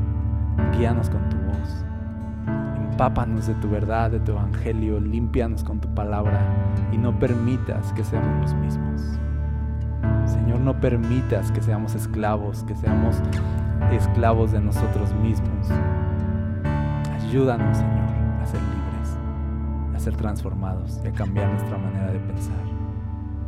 [0.71, 1.85] guíanos con tu voz.
[2.89, 6.39] Empápanos de tu verdad, de tu evangelio, límpianos con tu palabra
[6.93, 9.19] y no permitas que seamos los mismos.
[10.23, 13.17] Señor, no permitas que seamos esclavos, que seamos
[13.91, 15.69] esclavos de nosotros mismos.
[17.21, 18.09] Ayúdanos, Señor,
[18.41, 19.17] a ser libres,
[19.93, 22.66] a ser transformados y a cambiar nuestra manera de pensar.